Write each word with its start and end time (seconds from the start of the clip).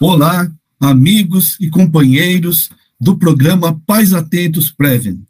Olá, 0.00 0.48
amigos 0.78 1.56
e 1.58 1.68
companheiros 1.68 2.70
do 3.00 3.18
programa 3.18 3.82
Pais 3.84 4.14
Atentos 4.14 4.70
Prevem. 4.70 5.26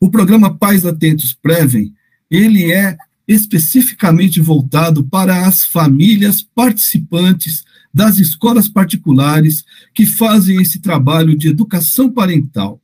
O 0.00 0.08
programa 0.08 0.56
Pais 0.56 0.86
Atentos 0.86 1.34
Prevem, 1.34 1.92
ele 2.30 2.72
é 2.72 2.96
especificamente 3.28 4.40
voltado 4.40 5.04
para 5.04 5.46
as 5.46 5.66
famílias 5.66 6.40
participantes 6.40 7.64
das 7.92 8.18
escolas 8.18 8.66
particulares 8.66 9.62
que 9.92 10.06
fazem 10.06 10.62
esse 10.62 10.80
trabalho 10.80 11.36
de 11.36 11.48
educação 11.48 12.10
parental. 12.10 12.80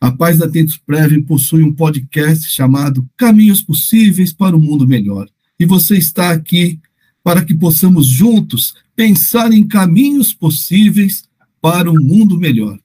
A 0.00 0.12
Paz 0.12 0.40
Atentos 0.40 0.76
Prevem 0.76 1.20
possui 1.20 1.64
um 1.64 1.74
podcast 1.74 2.48
chamado 2.48 3.10
Caminhos 3.16 3.60
Possíveis 3.60 4.32
para 4.32 4.56
um 4.56 4.60
Mundo 4.60 4.86
Melhor. 4.86 5.28
E 5.58 5.66
você 5.66 5.98
está 5.98 6.30
aqui 6.30 6.78
para 7.24 7.44
que 7.44 7.56
possamos 7.56 8.06
juntos 8.06 8.76
pensar 8.98 9.52
em 9.52 9.64
caminhos 9.64 10.34
possíveis 10.34 11.22
para 11.62 11.88
um 11.88 12.02
mundo 12.02 12.36
melhor. 12.36 12.76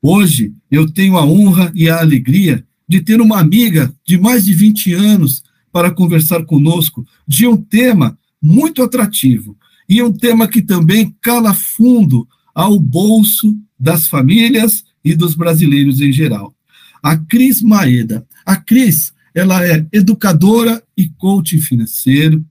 Hoje 0.00 0.54
eu 0.70 0.90
tenho 0.90 1.18
a 1.18 1.26
honra 1.26 1.70
e 1.74 1.86
a 1.86 2.00
alegria 2.00 2.64
de 2.88 3.02
ter 3.02 3.20
uma 3.20 3.38
amiga 3.38 3.94
de 4.02 4.16
mais 4.16 4.46
de 4.46 4.54
20 4.54 4.94
anos 4.94 5.42
para 5.70 5.90
conversar 5.90 6.46
conosco 6.46 7.06
de 7.28 7.46
um 7.46 7.58
tema 7.58 8.18
muito 8.40 8.82
atrativo 8.82 9.54
e 9.86 10.02
um 10.02 10.10
tema 10.10 10.48
que 10.48 10.62
também 10.62 11.14
cala 11.20 11.52
fundo 11.52 12.26
ao 12.54 12.80
bolso 12.80 13.54
das 13.78 14.08
famílias 14.08 14.82
e 15.04 15.14
dos 15.14 15.34
brasileiros 15.34 16.00
em 16.00 16.10
geral. 16.10 16.54
A 17.02 17.18
Cris 17.18 17.60
Maeda. 17.60 18.26
A 18.46 18.56
Cris, 18.56 19.12
ela 19.34 19.62
é 19.62 19.86
educadora 19.92 20.82
e 20.96 21.06
coaching 21.10 21.60
financeiro, 21.60 22.42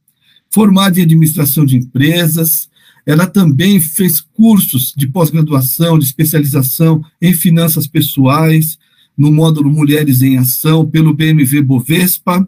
formada 0.52 1.00
em 1.00 1.04
administração 1.04 1.66
de 1.66 1.76
empresas. 1.76 2.70
Ela 3.06 3.26
também 3.26 3.80
fez 3.80 4.20
cursos 4.22 4.94
de 4.96 5.08
pós-graduação, 5.08 5.98
de 5.98 6.06
especialização 6.06 7.04
em 7.22 7.34
finanças 7.34 7.88
pessoais, 7.88 8.78
no 9.18 9.32
módulo 9.32 9.70
Mulheres 9.70 10.22
em 10.22 10.38
Ação, 10.38 10.90
pelo 10.90 11.14
BMV 11.14 11.62
Bovespa. 11.62 12.48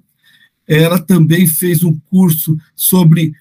Ela 0.67 0.99
também 0.99 1.47
fez 1.47 1.83
um 1.83 1.97
curso 2.09 2.57
sobre 2.75 3.33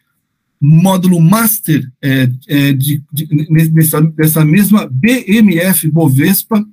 módulo 0.60 1.20
Master 1.20 1.90
é, 2.02 2.28
é, 2.48 2.72
de, 2.72 3.02
de, 3.12 3.28
nessa, 3.50 4.00
dessa 4.02 4.44
mesma 4.44 4.88
BMF 4.90 5.88
Bovespa. 5.90 6.64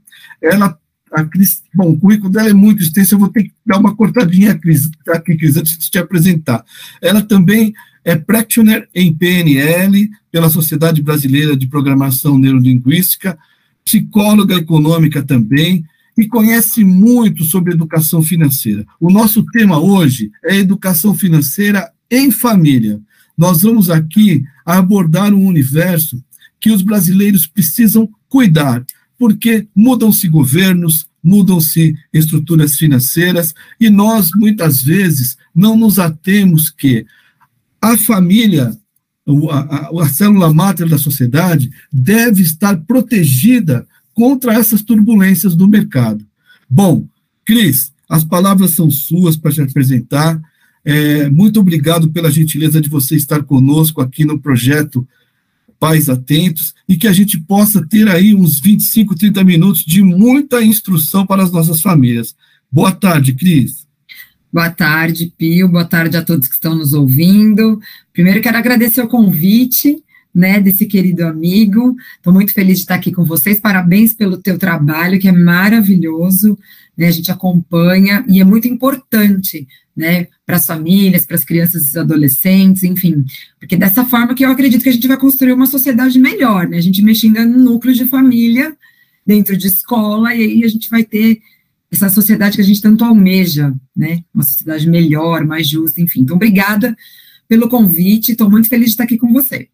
Ela 0.42 0.78
a 1.12 1.24
Cris, 1.24 1.64
bom, 1.74 1.92
o 1.92 2.00
currículo 2.00 2.30
dela 2.30 2.50
é 2.50 2.54
muito 2.54 2.84
extenso, 2.84 3.16
eu 3.16 3.20
vou 3.20 3.30
ter 3.30 3.44
que 3.44 3.54
dar 3.66 3.80
uma 3.80 3.96
cortadinha 3.96 4.52
aqui, 4.52 5.38
Cris, 5.38 5.58
antes 5.58 5.78
de 5.78 5.90
te 5.90 5.98
apresentar. 5.98 6.66
Ela 7.02 7.22
também 7.22 7.74
é 8.08 8.16
practitioner 8.16 8.88
em 8.96 9.14
PNL, 9.14 10.10
pela 10.32 10.50
Sociedade 10.50 11.02
Brasileira 11.02 11.58
de 11.58 11.68
Programação 11.68 12.40
Neurolinguística, 12.40 13.38
psicóloga 13.84 14.56
econômica 14.56 15.22
também, 15.22 15.84
e 16.18 16.26
conhece 16.26 16.86
muito 16.86 17.44
sobre 17.44 17.74
educação 17.74 18.24
financeira. 18.24 18.86
O 18.98 19.12
nosso 19.12 19.44
tema 19.48 19.78
hoje 19.78 20.32
é 20.46 20.56
educação 20.56 21.14
financeira 21.14 21.92
em 22.10 22.32
família. 22.32 22.98
Nós 23.38 23.64
vamos 23.64 23.90
aqui 23.90 24.42
abordar 24.66 25.34
um 25.34 25.46
universo 25.46 26.24
que 26.62 26.72
os 26.72 26.82
brasileiros 26.82 27.46
precisam 27.46 28.10
cuidar, 28.30 28.86
porque 29.20 29.68
mudam-se 29.76 30.30
governos, 30.30 31.10
mudam-se 31.22 31.94
estruturas 32.14 32.78
financeiras 32.78 33.54
e 33.78 33.90
nós 33.90 34.30
muitas 34.34 34.82
vezes 34.82 35.38
não 35.54 35.76
nos 35.76 36.00
atemos 36.00 36.70
que 36.70 37.06
a 37.82 37.98
família, 37.98 38.78
a, 39.52 39.60
a, 39.60 40.04
a 40.04 40.10
célula 40.10 40.54
máter 40.54 40.88
da 40.88 40.98
sociedade, 40.98 41.70
deve 41.92 42.42
estar 42.42 42.78
protegida 42.82 43.88
contra 44.14 44.54
essas 44.54 44.82
turbulências 44.82 45.56
do 45.56 45.68
mercado. 45.68 46.26
Bom, 46.70 47.08
Cris, 47.46 47.92
as 48.10 48.24
palavras 48.24 48.72
são 48.72 48.90
suas 48.90 49.36
para 49.36 49.52
te 49.52 49.62
apresentar. 49.62 50.42
É, 50.84 51.30
muito 51.30 51.60
obrigado 51.60 52.10
pela 52.10 52.32
gentileza 52.32 52.82
de 52.82 52.90
você 52.90 53.16
estar 53.16 53.44
conosco 53.44 54.02
aqui 54.02 54.26
no 54.26 54.40
projeto 54.40 55.08
pais 55.80 56.10
atentos 56.10 56.74
e 56.88 56.98
que 56.98 57.08
a 57.08 57.14
gente 57.14 57.40
possa 57.40 57.86
ter 57.86 58.08
aí 58.08 58.34
uns 58.34 58.60
25, 58.60 59.16
30 59.16 59.44
minutos 59.44 59.84
de 59.84 60.02
muita 60.02 60.64
instrução 60.64 61.26
para 61.26 61.44
as 61.44 61.52
nossas 61.52 61.82
famílias. 61.82 62.36
Boa 62.72 62.92
tarde, 62.92 63.34
Cris. 63.34 63.87
Boa 64.52 64.70
tarde, 64.70 65.34
Pio. 65.38 65.68
Boa 65.68 65.84
tarde 65.84 66.16
a 66.16 66.22
todos 66.22 66.48
que 66.48 66.54
estão 66.54 66.74
nos 66.74 66.94
ouvindo. 66.94 67.80
Primeiro 68.14 68.42
quero 68.42 68.58
agradecer 68.58 69.02
o 69.02 69.08
convite, 69.08 70.02
né, 70.34 70.60
desse 70.60 70.86
querido 70.86 71.26
amigo. 71.26 71.96
Estou 72.16 72.34
muito 72.34 72.54
feliz 72.54 72.78
de 72.78 72.84
estar 72.84 72.96
aqui 72.96 73.12
com 73.12 73.26
vocês. 73.26 73.60
Parabéns 73.60 74.14
pelo 74.14 74.38
teu 74.38 74.58
trabalho, 74.58 75.20
que 75.20 75.28
é 75.28 75.34
maravilhoso. 75.34 76.58
Né, 76.98 77.08
a 77.08 77.12
gente 77.12 77.30
acompanha 77.30 78.24
e 78.28 78.40
é 78.40 78.44
muito 78.46 78.68
importante 78.70 79.68
né, 79.96 80.28
para 80.46 80.56
as 80.56 80.66
famílias, 80.66 81.26
para 81.26 81.36
as 81.36 81.44
crianças 81.44 81.94
e 81.94 82.00
adolescentes, 82.00 82.84
enfim, 82.84 83.26
porque 83.60 83.76
dessa 83.76 84.06
forma 84.06 84.36
que 84.36 84.46
eu 84.46 84.52
acredito 84.52 84.84
que 84.84 84.90
a 84.90 84.94
gente 84.94 85.08
vai 85.08 85.18
construir 85.18 85.54
uma 85.54 85.66
sociedade 85.66 86.20
melhor, 86.20 86.68
né, 86.68 86.78
a 86.78 86.82
gente 86.82 87.02
mexendo 87.02 87.44
no 87.46 87.64
núcleo 87.64 87.96
de 87.96 88.06
família, 88.06 88.78
dentro 89.26 89.58
de 89.58 89.68
escola, 89.68 90.36
e 90.36 90.44
aí 90.44 90.64
a 90.64 90.68
gente 90.68 90.90
vai 90.90 91.04
ter 91.04 91.42
essa 91.92 92.10
sociedade 92.10 92.56
que 92.56 92.62
a 92.62 92.66
gente 92.66 92.82
tanto 92.82 93.04
almeja, 93.04 93.74
né, 93.96 94.24
uma 94.34 94.44
sociedade 94.44 94.88
melhor, 94.90 95.46
mais 95.46 95.68
justa, 95.68 96.02
enfim. 96.02 96.22
Então, 96.22 96.36
obrigada 96.36 96.96
pelo 97.48 97.70
convite, 97.70 98.32
estou 98.32 98.50
muito 98.50 98.68
feliz 98.68 98.88
de 98.88 98.92
estar 98.92 99.06
aqui 99.06 99.18
com 99.18 99.32
você. 99.32 99.70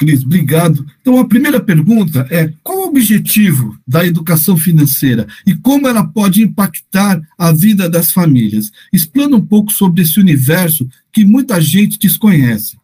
Cris, 0.00 0.24
obrigado. 0.24 0.86
Então, 1.02 1.18
a 1.18 1.28
primeira 1.28 1.60
pergunta 1.60 2.26
é: 2.30 2.50
qual 2.62 2.78
o 2.78 2.88
objetivo 2.88 3.78
da 3.86 4.06
educação 4.06 4.56
financeira 4.56 5.26
e 5.46 5.54
como 5.54 5.86
ela 5.86 6.02
pode 6.02 6.42
impactar 6.42 7.20
a 7.36 7.52
vida 7.52 7.86
das 7.86 8.10
famílias? 8.10 8.70
Explana 8.90 9.36
um 9.36 9.44
pouco 9.44 9.70
sobre 9.70 10.00
esse 10.00 10.18
universo 10.18 10.88
que 11.12 11.22
muita 11.22 11.60
gente 11.60 11.98
desconhece. 11.98 12.78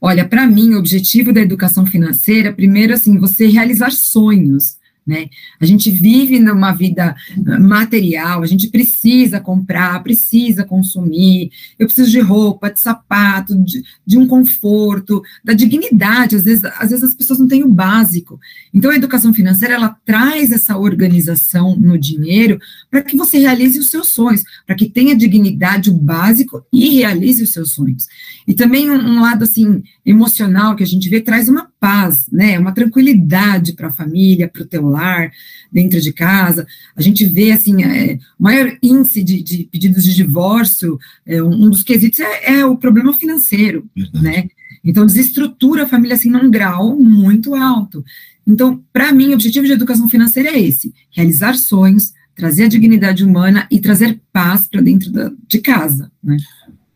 Olha, 0.00 0.28
para 0.28 0.44
mim, 0.48 0.74
o 0.74 0.80
objetivo 0.80 1.32
da 1.32 1.40
educação 1.40 1.86
financeira, 1.86 2.52
primeiro, 2.52 2.92
assim, 2.92 3.18
você 3.18 3.46
realizar 3.46 3.92
sonhos. 3.92 4.81
Né? 5.04 5.28
A 5.60 5.66
gente 5.66 5.90
vive 5.90 6.38
numa 6.38 6.70
vida 6.70 7.16
material, 7.60 8.40
a 8.40 8.46
gente 8.46 8.68
precisa 8.68 9.40
comprar, 9.40 10.00
precisa 10.00 10.64
consumir, 10.64 11.50
eu 11.76 11.86
preciso 11.86 12.08
de 12.08 12.20
roupa, 12.20 12.70
de 12.70 12.80
sapato, 12.80 13.56
de, 13.64 13.82
de, 14.06 14.16
um 14.16 14.28
conforto, 14.28 15.20
da 15.42 15.54
dignidade, 15.54 16.36
às 16.36 16.44
vezes, 16.44 16.64
às 16.64 16.90
vezes 16.90 17.02
as 17.02 17.14
pessoas 17.16 17.40
não 17.40 17.48
têm 17.48 17.64
o 17.64 17.68
básico. 17.68 18.38
Então 18.72 18.92
a 18.92 18.96
educação 18.96 19.34
financeira, 19.34 19.74
ela 19.74 19.96
traz 20.04 20.52
essa 20.52 20.76
organização 20.78 21.76
no 21.76 21.98
dinheiro 21.98 22.60
para 22.88 23.02
que 23.02 23.16
você 23.16 23.38
realize 23.38 23.80
os 23.80 23.90
seus 23.90 24.08
sonhos, 24.08 24.44
para 24.64 24.76
que 24.76 24.88
tenha 24.88 25.16
dignidade, 25.16 25.90
o 25.90 25.94
básico 25.94 26.64
e 26.72 26.90
realize 26.90 27.42
os 27.42 27.52
seus 27.52 27.72
sonhos. 27.72 28.06
E 28.46 28.54
também 28.54 28.88
um, 28.88 28.94
um 28.94 29.20
lado, 29.20 29.42
assim, 29.42 29.82
emocional 30.06 30.76
que 30.76 30.84
a 30.84 30.86
gente 30.86 31.08
vê, 31.08 31.20
traz 31.20 31.48
uma 31.48 31.71
paz, 31.82 32.26
né, 32.30 32.56
uma 32.60 32.70
tranquilidade 32.70 33.72
para 33.72 33.88
a 33.88 33.92
família, 33.92 34.46
para 34.46 34.62
o 34.62 34.66
teu 34.66 34.86
lar, 34.86 35.32
dentro 35.70 36.00
de 36.00 36.12
casa. 36.12 36.64
A 36.94 37.02
gente 37.02 37.24
vê, 37.24 37.50
assim, 37.50 37.82
é, 37.82 38.20
o 38.38 38.44
maior 38.44 38.78
índice 38.80 39.20
de, 39.20 39.42
de 39.42 39.64
pedidos 39.64 40.04
de 40.04 40.14
divórcio, 40.14 40.96
é, 41.26 41.42
um, 41.42 41.68
dos 41.68 41.82
quesitos 41.82 42.20
é, 42.20 42.60
é 42.60 42.64
o 42.64 42.76
problema 42.76 43.12
financeiro, 43.12 43.84
Verdade. 43.96 44.24
né? 44.24 44.48
Então, 44.84 45.04
desestrutura 45.04 45.82
a 45.82 45.88
família, 45.88 46.14
assim, 46.14 46.30
num 46.30 46.48
grau 46.48 46.96
muito 46.96 47.52
alto. 47.56 48.04
Então, 48.46 48.80
para 48.92 49.12
mim, 49.12 49.30
o 49.30 49.34
objetivo 49.34 49.66
de 49.66 49.72
educação 49.72 50.08
financeira 50.08 50.50
é 50.50 50.60
esse, 50.60 50.94
realizar 51.10 51.56
sonhos, 51.56 52.12
trazer 52.36 52.64
a 52.64 52.68
dignidade 52.68 53.24
humana 53.24 53.66
e 53.72 53.80
trazer 53.80 54.20
paz 54.32 54.68
para 54.68 54.80
dentro 54.80 55.10
da, 55.10 55.32
de 55.48 55.58
casa, 55.58 56.12
né? 56.22 56.36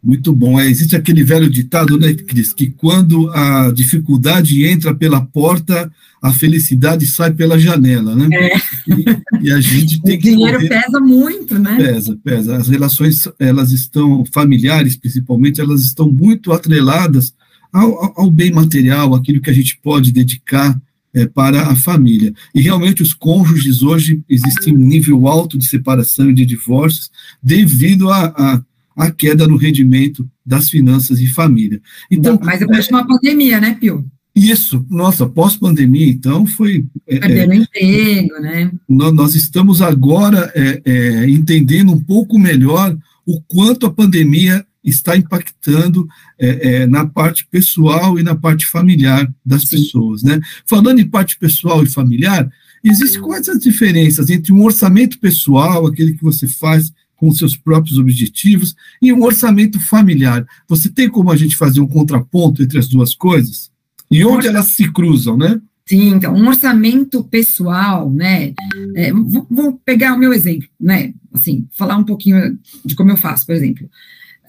Muito 0.07 0.33
bom. 0.33 0.61
É, 0.61 0.71
existe 0.71 0.95
aquele 0.95 1.25
velho 1.25 1.51
ditado, 1.51 1.99
né, 1.99 2.15
Cris, 2.15 2.53
que 2.53 2.71
quando 2.71 3.29
a 3.31 3.73
dificuldade 3.73 4.65
entra 4.65 4.95
pela 4.95 5.21
porta, 5.21 5.91
a 6.23 6.33
felicidade 6.33 7.05
sai 7.07 7.33
pela 7.33 7.59
janela, 7.59 8.15
né? 8.15 8.29
É. 8.33 8.57
E, 8.87 9.49
e 9.49 9.53
a 9.53 9.61
gente 9.61 10.01
tem 10.07 10.17
o 10.17 10.21
que. 10.21 10.29
O 10.29 10.37
dinheiro 10.37 10.61
poder... 10.61 10.69
pesa 10.69 11.01
muito, 11.01 11.59
né? 11.59 11.77
Pesa, 11.77 12.17
pesa. 12.23 12.57
As 12.57 12.69
relações, 12.69 13.29
elas 13.37 13.73
estão, 13.73 14.25
familiares 14.33 14.95
principalmente, 14.95 15.61
elas 15.61 15.83
estão 15.83 16.09
muito 16.09 16.53
atreladas 16.53 17.35
ao, 17.73 18.15
ao 18.17 18.31
bem 18.31 18.53
material, 18.53 19.13
aquilo 19.13 19.41
que 19.41 19.51
a 19.51 19.55
gente 19.55 19.77
pode 19.83 20.13
dedicar 20.13 20.81
é, 21.13 21.27
para 21.27 21.67
a 21.67 21.75
família. 21.75 22.33
E 22.55 22.61
realmente 22.61 23.03
os 23.03 23.13
cônjuges 23.13 23.83
hoje 23.83 24.23
existem 24.29 24.73
um 24.73 24.79
nível 24.79 25.27
alto 25.27 25.59
de 25.59 25.67
separação 25.67 26.31
e 26.31 26.35
de 26.35 26.47
divórcios 26.47 27.11
devido 27.43 28.09
a, 28.09 28.27
a 28.27 28.63
a 28.97 29.11
queda 29.11 29.47
no 29.47 29.57
rendimento 29.57 30.29
das 30.45 30.71
finanças 30.71 31.21
e 31.21 31.27
família. 31.27 31.81
Então, 32.11 32.39
Mas 32.43 32.61
depois 32.61 32.87
de 32.87 32.93
uma 32.93 33.07
pandemia, 33.07 33.61
né, 33.61 33.77
Pio? 33.79 34.05
Isso, 34.35 34.85
nossa, 34.91 35.27
pós-pandemia, 35.27 36.09
então, 36.09 36.47
foi... 36.47 36.87
É, 37.07 37.19
Perdendo 37.19 37.53
é, 37.53 37.57
emprego, 37.57 38.41
né? 38.41 38.71
Nós 38.89 39.35
estamos 39.35 39.81
agora 39.81 40.53
é, 40.55 40.83
é, 40.85 41.31
entendendo 41.31 41.93
um 41.93 42.03
pouco 42.03 42.39
melhor 42.39 42.97
o 43.25 43.41
quanto 43.41 43.87
a 43.87 43.93
pandemia 43.93 44.65
está 44.85 45.17
impactando 45.17 46.07
é, 46.39 46.69
é, 46.69 46.87
na 46.87 47.07
parte 47.07 47.47
pessoal 47.51 48.19
e 48.19 48.23
na 48.23 48.35
parte 48.35 48.67
familiar 48.67 49.29
das 49.45 49.65
pessoas, 49.65 50.23
né? 50.23 50.39
Falando 50.65 51.01
em 51.01 51.09
parte 51.09 51.39
pessoal 51.39 51.83
e 51.83 51.89
familiar, 51.89 52.49
existem 52.85 53.21
quais 53.21 53.49
as 53.49 53.59
diferenças 53.59 54.31
entre 54.31 54.53
um 54.53 54.63
orçamento 54.63 55.19
pessoal, 55.19 55.87
aquele 55.87 56.13
que 56.13 56.23
você 56.23 56.47
faz 56.47 56.93
com 57.17 57.31
seus 57.33 57.57
próprios 57.57 57.99
objetivos, 57.99 58.75
e 59.01 59.13
um 59.13 59.23
orçamento 59.23 59.81
familiar? 59.81 60.47
Você 60.69 60.89
tem 60.89 61.09
como 61.09 61.31
a 61.31 61.37
gente 61.37 61.57
fazer 61.57 61.81
um 61.81 61.87
contraponto 61.87 62.63
entre 62.63 62.79
as 62.79 62.89
duas 62.89 63.15
coisas? 63.15 63.71
E 64.11 64.25
onde 64.25 64.47
elas 64.47 64.67
se 64.67 64.91
cruzam, 64.93 65.37
né? 65.37 65.61
Sim, 65.89 66.15
então, 66.15 66.35
um 66.35 66.49
orçamento 66.49 67.23
pessoal, 67.23 68.11
né? 68.11 68.53
É, 68.97 69.13
vou, 69.13 69.47
vou, 69.49 69.81
pegar 69.85 70.15
o 70.15 70.19
meu 70.19 70.33
exemplo, 70.33 70.69
né? 70.81 71.15
Assim, 71.33 71.67
falar 71.73 71.97
um 71.97 72.05
pouquinho 72.05 72.59
de 72.85 72.97
como 72.97 73.11
eu 73.13 73.17
faço, 73.17 73.47
por 73.47 73.55
exemplo. 73.55 73.89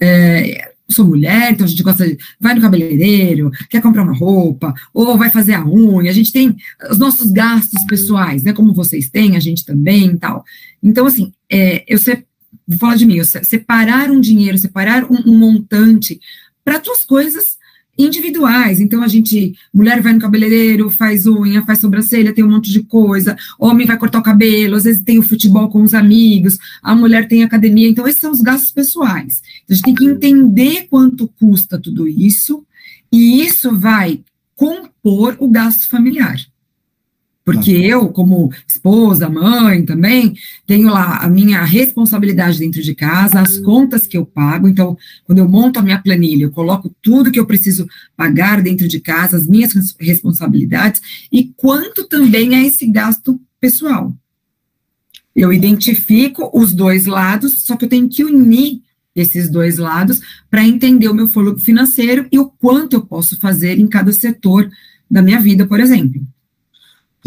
É, 0.00 0.72
sou 0.88 1.06
mulher, 1.06 1.52
então 1.52 1.64
a 1.64 1.68
gente 1.68 1.82
gosta 1.82 2.08
de. 2.08 2.16
Vai 2.40 2.54
no 2.54 2.60
cabeleireiro, 2.60 3.50
quer 3.68 3.80
comprar 3.80 4.02
uma 4.02 4.16
roupa, 4.16 4.74
ou 4.92 5.16
vai 5.16 5.30
fazer 5.30 5.54
a 5.54 5.64
unha. 5.64 6.10
A 6.10 6.14
gente 6.14 6.32
tem 6.32 6.56
os 6.90 6.98
nossos 6.98 7.30
gastos 7.30 7.84
pessoais, 7.84 8.42
né? 8.42 8.52
Como 8.52 8.74
vocês 8.74 9.08
têm, 9.08 9.36
a 9.36 9.40
gente 9.40 9.64
também 9.64 10.12
e 10.12 10.18
tal. 10.18 10.44
Então, 10.82 11.06
assim, 11.06 11.32
é, 11.50 11.84
eu 11.86 11.98
vou 12.68 12.78
falar 12.78 12.96
de 12.96 13.06
mim, 13.06 13.18
separar 13.24 14.10
um 14.10 14.20
dinheiro, 14.20 14.58
separar 14.58 15.10
um, 15.10 15.22
um 15.26 15.38
montante 15.38 16.20
para 16.62 16.78
tuas 16.78 17.02
coisas 17.04 17.56
individuais. 17.98 18.80
Então, 18.80 19.02
a 19.02 19.08
gente, 19.08 19.58
mulher 19.74 20.00
vai 20.00 20.12
no 20.12 20.20
cabeleireiro, 20.20 20.88
faz 20.88 21.26
unha, 21.26 21.64
faz 21.64 21.80
sobrancelha, 21.80 22.32
tem 22.32 22.44
um 22.44 22.50
monte 22.50 22.70
de 22.70 22.82
coisa. 22.82 23.36
Homem 23.58 23.86
vai 23.86 23.98
cortar 23.98 24.20
o 24.20 24.22
cabelo, 24.22 24.76
às 24.76 24.84
vezes 24.84 25.02
tem 25.02 25.18
o 25.18 25.22
futebol 25.22 25.68
com 25.68 25.82
os 25.82 25.94
amigos, 25.94 26.58
a 26.80 26.94
mulher 26.94 27.26
tem 27.26 27.42
academia. 27.42 27.88
Então, 27.88 28.06
esses 28.06 28.20
são 28.20 28.30
os 28.30 28.40
gastos 28.40 28.70
pessoais. 28.70 29.42
Então, 29.64 29.72
a 29.72 29.74
gente 29.74 29.84
tem 29.84 29.94
que 29.94 30.04
entender 30.04 30.86
quanto 30.88 31.26
custa 31.40 31.78
tudo 31.78 32.06
isso, 32.06 32.64
e 33.10 33.42
isso 33.42 33.76
vai 33.76 34.20
compor 34.54 35.36
o 35.40 35.48
gasto 35.48 35.88
familiar. 35.88 36.38
Porque 37.50 37.72
tá. 37.72 37.78
eu, 37.78 38.08
como 38.10 38.52
esposa, 38.66 39.26
mãe 39.26 39.82
também, 39.82 40.34
tenho 40.66 40.90
lá 40.90 41.16
a 41.16 41.30
minha 41.30 41.64
responsabilidade 41.64 42.58
dentro 42.58 42.82
de 42.82 42.94
casa, 42.94 43.40
as 43.40 43.58
contas 43.60 44.06
que 44.06 44.18
eu 44.18 44.26
pago. 44.26 44.68
Então, 44.68 44.98
quando 45.24 45.38
eu 45.38 45.48
monto 45.48 45.78
a 45.78 45.82
minha 45.82 45.98
planilha, 45.98 46.44
eu 46.44 46.50
coloco 46.50 46.94
tudo 47.00 47.32
que 47.32 47.40
eu 47.40 47.46
preciso 47.46 47.88
pagar 48.14 48.60
dentro 48.60 48.86
de 48.86 49.00
casa, 49.00 49.38
as 49.38 49.46
minhas 49.46 49.72
responsabilidades, 49.98 51.00
e 51.32 51.50
quanto 51.56 52.06
também 52.06 52.54
é 52.54 52.66
esse 52.66 52.86
gasto 52.86 53.40
pessoal. 53.58 54.14
Eu 55.34 55.50
identifico 55.50 56.50
os 56.52 56.74
dois 56.74 57.06
lados, 57.06 57.62
só 57.62 57.76
que 57.76 57.86
eu 57.86 57.88
tenho 57.88 58.10
que 58.10 58.24
unir 58.24 58.82
esses 59.16 59.48
dois 59.48 59.78
lados 59.78 60.20
para 60.50 60.68
entender 60.68 61.08
o 61.08 61.14
meu 61.14 61.26
fôlego 61.26 61.58
financeiro 61.58 62.28
e 62.30 62.38
o 62.38 62.50
quanto 62.50 62.92
eu 62.92 63.06
posso 63.06 63.40
fazer 63.40 63.78
em 63.78 63.86
cada 63.86 64.12
setor 64.12 64.68
da 65.10 65.22
minha 65.22 65.40
vida, 65.40 65.66
por 65.66 65.80
exemplo. 65.80 66.20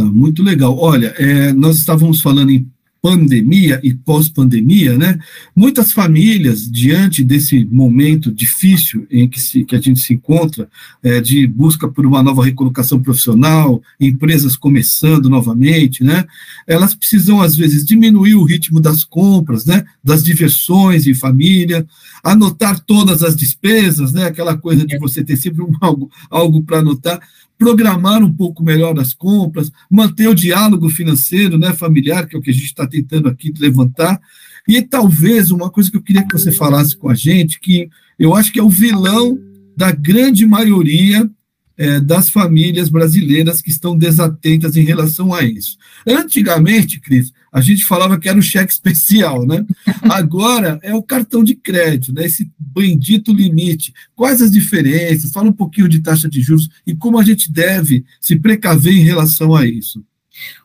Tá, 0.02 0.06
muito 0.06 0.42
legal. 0.42 0.76
Olha, 0.78 1.14
é, 1.18 1.54
nós 1.54 1.78
estávamos 1.78 2.22
falando 2.22 2.50
em 2.50 2.68
pandemia 3.02 3.80
e 3.84 3.96
pós-pandemia, 3.96 4.96
né? 4.96 5.18
Muitas 5.56 5.92
famílias, 5.92 6.70
diante 6.70 7.24
desse 7.24 7.66
momento 7.66 8.32
difícil 8.32 9.08
em 9.10 9.28
que, 9.28 9.40
se, 9.40 9.64
que 9.64 9.76
a 9.76 9.80
gente 9.80 10.00
se 10.00 10.14
encontra, 10.14 10.70
é, 11.02 11.20
de 11.20 11.48
busca 11.48 11.88
por 11.88 12.06
uma 12.06 12.22
nova 12.22 12.44
recolocação 12.44 13.02
profissional, 13.02 13.82
empresas 14.00 14.56
começando 14.56 15.30
novamente, 15.30 16.04
né? 16.04 16.26
Elas 16.68 16.94
precisam, 16.94 17.42
às 17.42 17.56
vezes, 17.56 17.84
diminuir 17.84 18.36
o 18.36 18.44
ritmo 18.44 18.80
das 18.80 19.04
compras, 19.04 19.66
né? 19.66 19.84
Das 20.04 20.24
diversões 20.24 21.08
em 21.08 21.16
família, 21.16 21.86
anotar 22.24 22.80
todas 22.80 23.24
as 23.24 23.36
despesas, 23.36 24.14
né? 24.14 24.26
Aquela 24.26 24.56
coisa 24.56 24.86
de 24.86 24.98
você 25.00 25.24
ter 25.24 25.38
sempre 25.38 25.64
um, 25.64 25.72
algo, 25.82 26.10
algo 26.30 26.62
para 26.64 26.80
anotar 26.80 27.20
programar 27.62 28.24
um 28.24 28.34
pouco 28.34 28.64
melhor 28.64 29.00
as 29.00 29.14
compras, 29.14 29.72
manter 29.88 30.28
o 30.28 30.34
diálogo 30.34 30.90
financeiro, 30.90 31.60
né, 31.60 31.72
familiar, 31.74 32.26
que 32.26 32.36
é 32.36 32.40
o 32.40 32.42
que 32.42 32.50
a 32.50 32.54
gente 32.54 32.66
está 32.66 32.88
tentando 32.88 33.30
aqui 33.30 33.54
levantar. 33.60 34.20
E 34.68 34.82
talvez 34.82 35.52
uma 35.52 35.70
coisa 35.70 35.92
que 35.92 35.96
eu 35.96 36.02
queria 36.02 36.26
que 36.28 36.34
você 36.34 36.52
falasse 36.52 36.98
com 36.98 37.08
a 37.08 37.14
gente, 37.14 37.60
que 37.60 37.88
eu 38.18 38.34
acho 38.34 38.52
que 38.52 38.60
é 38.60 38.64
o 38.64 38.70
vilão 38.70 39.38
da 39.78 39.92
grande 39.92 40.44
maioria 40.44 41.30
é, 41.78 42.00
das 42.00 42.32
famílias 42.32 42.90
brasileiras 42.90 43.62
que 43.62 43.70
estão 43.70 43.96
desatentas 43.96 44.76
em 44.76 44.84
relação 44.84 45.32
a 45.32 45.44
isso. 45.44 45.78
Antigamente, 46.08 47.00
Cris, 47.00 47.32
a 47.52 47.60
gente 47.60 47.84
falava 47.86 48.18
que 48.18 48.30
era 48.30 48.40
o 48.40 48.42
cheque 48.42 48.72
especial, 48.72 49.46
né? 49.46 49.66
Agora 50.10 50.80
é 50.82 50.94
o 50.96 51.04
cartão 51.04 51.44
de 51.44 51.54
crédito, 51.54 52.14
né? 52.14 52.26
Esse 52.26 52.50
bendito 52.58 53.34
limite. 53.34 53.94
Quais 54.16 54.42
as 54.42 54.52
diferenças? 54.52 55.32
Fala 55.32 55.50
um 55.50 55.54
pouquinho 55.54 55.90
de 55.90 56.00
taxa 56.00 56.30
de 56.30 56.42
juros 56.42 56.70
e 56.88 56.96
como 56.96 57.20
a 57.20 57.24
gente 57.24 57.52
deve 57.52 58.06
se 58.20 58.38
precaver 58.38 58.94
em 58.94 59.04
relação 59.04 59.54
a 59.54 59.68
isso. 59.68 60.04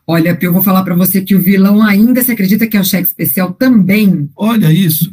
Olha, 0.05 0.37
eu 0.41 0.53
vou 0.53 0.63
falar 0.63 0.83
para 0.83 0.95
você 0.95 1.21
que 1.21 1.35
o 1.35 1.41
vilão 1.41 1.81
ainda 1.83 2.23
se 2.23 2.31
acredita 2.31 2.65
que 2.65 2.77
é 2.77 2.79
o 2.79 2.85
cheque 2.85 3.07
especial 3.07 3.51
também. 3.53 4.29
Olha 4.35 4.71
isso. 4.71 5.11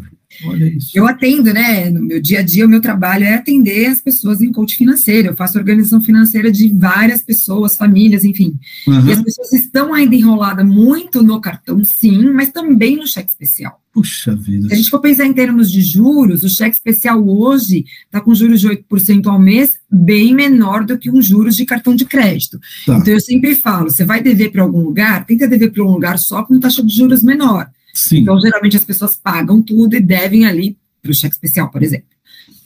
Eu 0.95 1.07
atendo, 1.07 1.53
né? 1.53 1.91
No 1.91 2.03
meu 2.03 2.21
dia 2.21 2.41
a 2.41 2.43
dia, 2.43 2.67
o 2.67 2.69
meu 2.69 2.81
trabalho 2.81 3.25
é 3.25 3.35
atender 3.35 3.87
as 3.87 4.01
pessoas 4.01 4.41
em 4.41 4.53
coach 4.53 4.77
financeiro. 4.77 5.29
Eu 5.29 5.37
faço 5.37 5.59
organização 5.59 6.01
financeira 6.01 6.51
de 6.51 6.69
várias 6.69 7.23
pessoas, 7.23 7.77
famílias, 7.77 8.25
enfim. 8.25 8.59
Uhum. 8.87 9.09
E 9.09 9.13
as 9.13 9.23
pessoas 9.23 9.53
estão 9.53 9.95
ainda 9.95 10.15
enroladas 10.15 10.67
muito 10.67 11.23
no 11.23 11.41
cartão, 11.41 11.85
sim, 11.85 12.31
mas 12.31 12.51
também 12.51 12.97
no 12.97 13.07
cheque 13.07 13.31
especial. 13.31 13.81
Puxa 13.95 14.35
vida. 14.35 14.67
Se 14.67 14.75
a 14.75 14.77
gente 14.77 14.91
for 14.91 15.01
pensar 15.01 15.25
em 15.25 15.33
termos 15.33 15.71
de 15.71 15.81
juros, 15.81 16.43
o 16.43 16.49
cheque 16.49 16.75
especial 16.75 17.25
hoje 17.25 17.85
está 18.05 18.21
com 18.21 18.35
juros 18.35 18.61
de 18.61 18.69
8% 18.69 19.27
ao 19.27 19.39
mês, 19.39 19.75
bem 19.89 20.35
menor 20.35 20.85
do 20.85 20.99
que 20.99 21.09
um 21.09 21.23
juros 21.23 21.55
de 21.55 21.65
cartão 21.65 21.95
de 21.95 22.05
crédito. 22.05 22.59
Tá. 22.85 22.97
Então, 22.97 23.15
eu 23.15 23.21
sempre 23.21 23.55
falo: 23.55 23.89
você 23.89 24.05
vai 24.05 24.21
dever 24.21 24.51
para 24.51 24.63
algum 24.63 24.81
lugar, 24.81 25.25
tenta 25.25 25.47
dever 25.47 25.71
para 25.71 25.85
um 25.85 25.93
lugar 25.93 26.19
só 26.19 26.43
com 26.43 26.59
taxa 26.59 26.83
de 26.83 26.93
juros 26.93 27.23
menor. 27.23 27.71
Sim. 27.95 28.19
Então, 28.19 28.39
geralmente, 28.41 28.77
as 28.77 28.85
pessoas 28.85 29.15
pagam 29.15 29.63
tudo 29.63 29.95
e 29.95 30.01
devem 30.01 30.45
ali 30.45 30.77
para 31.01 31.13
o 31.13 31.15
cheque 31.15 31.35
especial, 31.35 31.71
por 31.71 31.83
exemplo. 31.83 32.09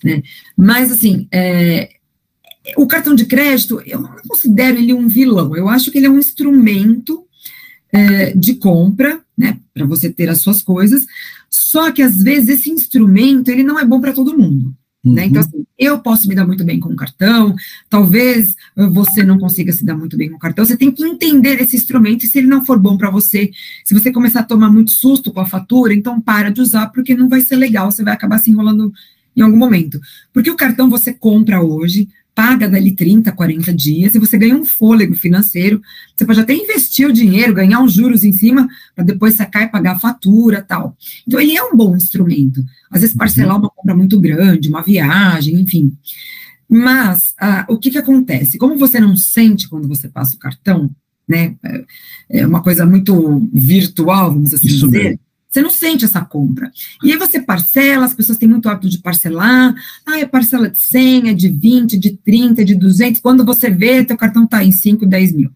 Né? 0.03 0.23
Mas, 0.57 0.91
assim, 0.91 1.29
é, 1.31 1.91
o 2.77 2.87
cartão 2.87 3.15
de 3.15 3.27
crédito, 3.27 3.83
eu 3.85 4.01
não 4.01 4.17
considero 4.27 4.79
ele 4.79 4.95
um 4.95 5.07
vilão, 5.07 5.55
eu 5.55 5.69
acho 5.69 5.91
que 5.91 5.99
ele 5.99 6.07
é 6.07 6.11
um 6.11 6.19
instrumento 6.19 7.27
é, 7.93 8.33
de 8.33 8.55
compra, 8.55 9.21
né, 9.37 9.59
para 9.73 9.87
você 9.87 10.11
ter 10.11 10.29
as 10.29 10.41
suas 10.41 10.63
coisas, 10.63 11.07
só 11.51 11.93
que, 11.93 12.03
às 12.03 12.23
vezes, 12.23 12.49
esse 12.49 12.71
instrumento, 12.71 13.51
ele 13.51 13.63
não 13.63 13.79
é 13.79 13.85
bom 13.85 14.01
para 14.01 14.13
todo 14.13 14.37
mundo. 14.37 14.75
Uhum. 15.05 15.15
Né? 15.15 15.27
Então, 15.27 15.41
assim, 15.41 15.65
eu 15.79 15.99
posso 16.01 16.29
me 16.29 16.35
dar 16.35 16.47
muito 16.47 16.65
bem 16.65 16.81
com 16.81 16.93
o 16.93 16.97
cartão, 16.97 17.55
talvez 17.89 18.57
você 18.77 19.23
não 19.23 19.39
consiga 19.39 19.73
se 19.73 19.85
dar 19.85 19.97
muito 19.97 20.17
bem 20.17 20.29
com 20.29 20.37
o 20.37 20.41
cartão. 20.41 20.65
Você 20.65 20.77
tem 20.77 20.91
que 20.91 21.05
entender 21.05 21.61
esse 21.61 21.77
instrumento 21.77 22.25
e 22.25 22.29
se 22.29 22.39
ele 22.39 22.49
não 22.49 22.65
for 22.65 22.79
bom 22.79 22.97
para 22.97 23.11
você, 23.11 23.51
se 23.85 23.95
você 23.95 24.13
começar 24.13 24.41
a 24.41 24.45
tomar 24.45 24.71
muito 24.71 24.91
susto 24.91 25.33
com 25.33 25.41
a 25.41 25.47
fatura, 25.47 25.95
então 25.95 26.21
para 26.21 26.51
de 26.51 26.61
usar, 26.61 26.89
porque 26.89 27.15
não 27.15 27.29
vai 27.29 27.41
ser 27.41 27.57
legal, 27.57 27.91
você 27.91 28.03
vai 28.03 28.15
acabar 28.15 28.39
se 28.39 28.51
enrolando 28.51 28.93
em 29.37 29.43
algum 29.43 29.57
momento. 29.57 30.01
Porque 30.33 30.51
o 30.51 30.57
cartão 30.57 30.91
você 30.91 31.13
compra 31.13 31.63
hoje, 31.63 32.09
paga 32.39 32.69
dali 32.69 32.93
30, 32.93 33.33
40 33.33 33.75
dias 33.75 34.15
e 34.15 34.19
você 34.21 34.39
ganha 34.39 34.55
um 34.55 34.65
fôlego 34.65 35.13
financeiro. 35.13 35.83
Você 36.15 36.25
pode 36.25 36.39
até 36.39 36.55
investir 36.55 37.05
o 37.09 37.13
dinheiro, 37.13 37.53
ganhar 37.53 37.81
uns 37.81 37.93
juros 37.93 38.23
em 38.23 38.31
cima, 38.31 38.69
para 38.95 39.03
depois 39.03 39.35
sacar 39.35 39.65
e 39.65 39.69
pagar 39.69 39.97
a 39.97 39.99
fatura 39.99 40.63
tal. 40.63 40.97
Então, 41.27 41.41
ele 41.41 41.57
é 41.57 41.65
um 41.65 41.77
bom 41.77 41.97
instrumento. 41.97 42.65
Às 42.89 43.01
vezes, 43.01 43.17
parcelar 43.17 43.59
uma 43.59 43.69
compra 43.69 43.93
muito 43.93 44.21
grande, 44.21 44.69
uma 44.69 44.85
viagem, 44.85 45.59
enfim. 45.59 45.93
Mas, 46.69 47.35
ah, 47.41 47.67
o 47.69 47.77
que, 47.77 47.91
que 47.91 47.99
acontece? 47.99 48.57
Como 48.57 48.79
você 48.79 49.01
não 49.01 49.17
sente 49.17 49.69
quando 49.69 49.89
você 49.89 50.09
passa 50.09 50.37
o 50.37 50.39
cartão, 50.39 50.89
né? 51.27 51.57
É 52.31 52.47
uma 52.47 52.63
coisa 52.63 52.87
muito 52.87 53.51
virtual, 53.53 54.33
vamos 54.33 54.55
assim 54.55 54.69
Isso 54.69 54.87
dizer. 54.87 55.19
Você 55.49 55.63
não 55.63 55.71
sente 55.71 56.05
essa 56.05 56.25
compra. 56.25 56.71
E 57.03 57.11
aí 57.11 57.19
você 57.19 57.41
parcela, 57.41 58.05
as 58.05 58.13
pessoas 58.13 58.37
têm 58.37 58.49
muito 58.49 58.69
hábito 58.69 58.89
de 58.89 58.99
parcelar. 58.99 59.75
Ah, 60.07 60.19
é 60.19 60.27
parcela 60.27 60.69
de 60.69 60.79
100, 60.79 61.31
é 61.31 61.35
de 61.35 61.49
20, 61.49 61.99
de 61.99 62.11
30, 62.17 62.65
de 62.65 62.75
200. 62.75 63.21
Quando 63.21 63.45
você 63.45 63.71
vê, 63.71 64.05
teu 64.05 64.17
cartão 64.17 64.45
está 64.45 64.63
em 64.63 64.73
5, 64.73 65.07
10 65.07 65.33
mil. 65.33 65.51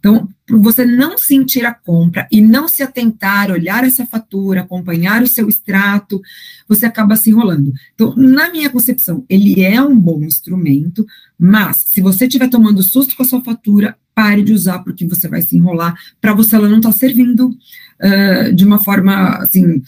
Então, 0.00 0.26
por 0.46 0.58
você 0.58 0.84
não 0.84 1.18
sentir 1.18 1.64
a 1.66 1.74
compra 1.74 2.26
e 2.32 2.40
não 2.40 2.66
se 2.66 2.82
atentar, 2.82 3.50
olhar 3.50 3.84
essa 3.84 4.06
fatura, 4.06 4.62
acompanhar 4.62 5.22
o 5.22 5.26
seu 5.26 5.46
extrato, 5.46 6.20
você 6.66 6.86
acaba 6.86 7.16
se 7.16 7.28
enrolando. 7.28 7.70
Então, 7.94 8.16
na 8.16 8.50
minha 8.50 8.70
concepção, 8.70 9.24
ele 9.28 9.62
é 9.62 9.80
um 9.80 9.94
bom 9.94 10.22
instrumento, 10.24 11.06
mas 11.38 11.84
se 11.86 12.00
você 12.00 12.24
estiver 12.24 12.48
tomando 12.48 12.82
susto 12.82 13.14
com 13.14 13.22
a 13.22 13.26
sua 13.26 13.44
fatura, 13.44 13.96
pare 14.14 14.42
de 14.42 14.52
usar, 14.52 14.80
porque 14.80 15.06
você 15.06 15.28
vai 15.28 15.42
se 15.42 15.56
enrolar. 15.56 15.94
Para 16.20 16.34
você, 16.34 16.56
ela 16.56 16.68
não 16.68 16.78
está 16.78 16.92
servindo 16.92 17.48
uh, 17.48 18.52
de 18.54 18.64
uma 18.64 18.78
forma, 18.78 19.36
assim, 19.36 19.82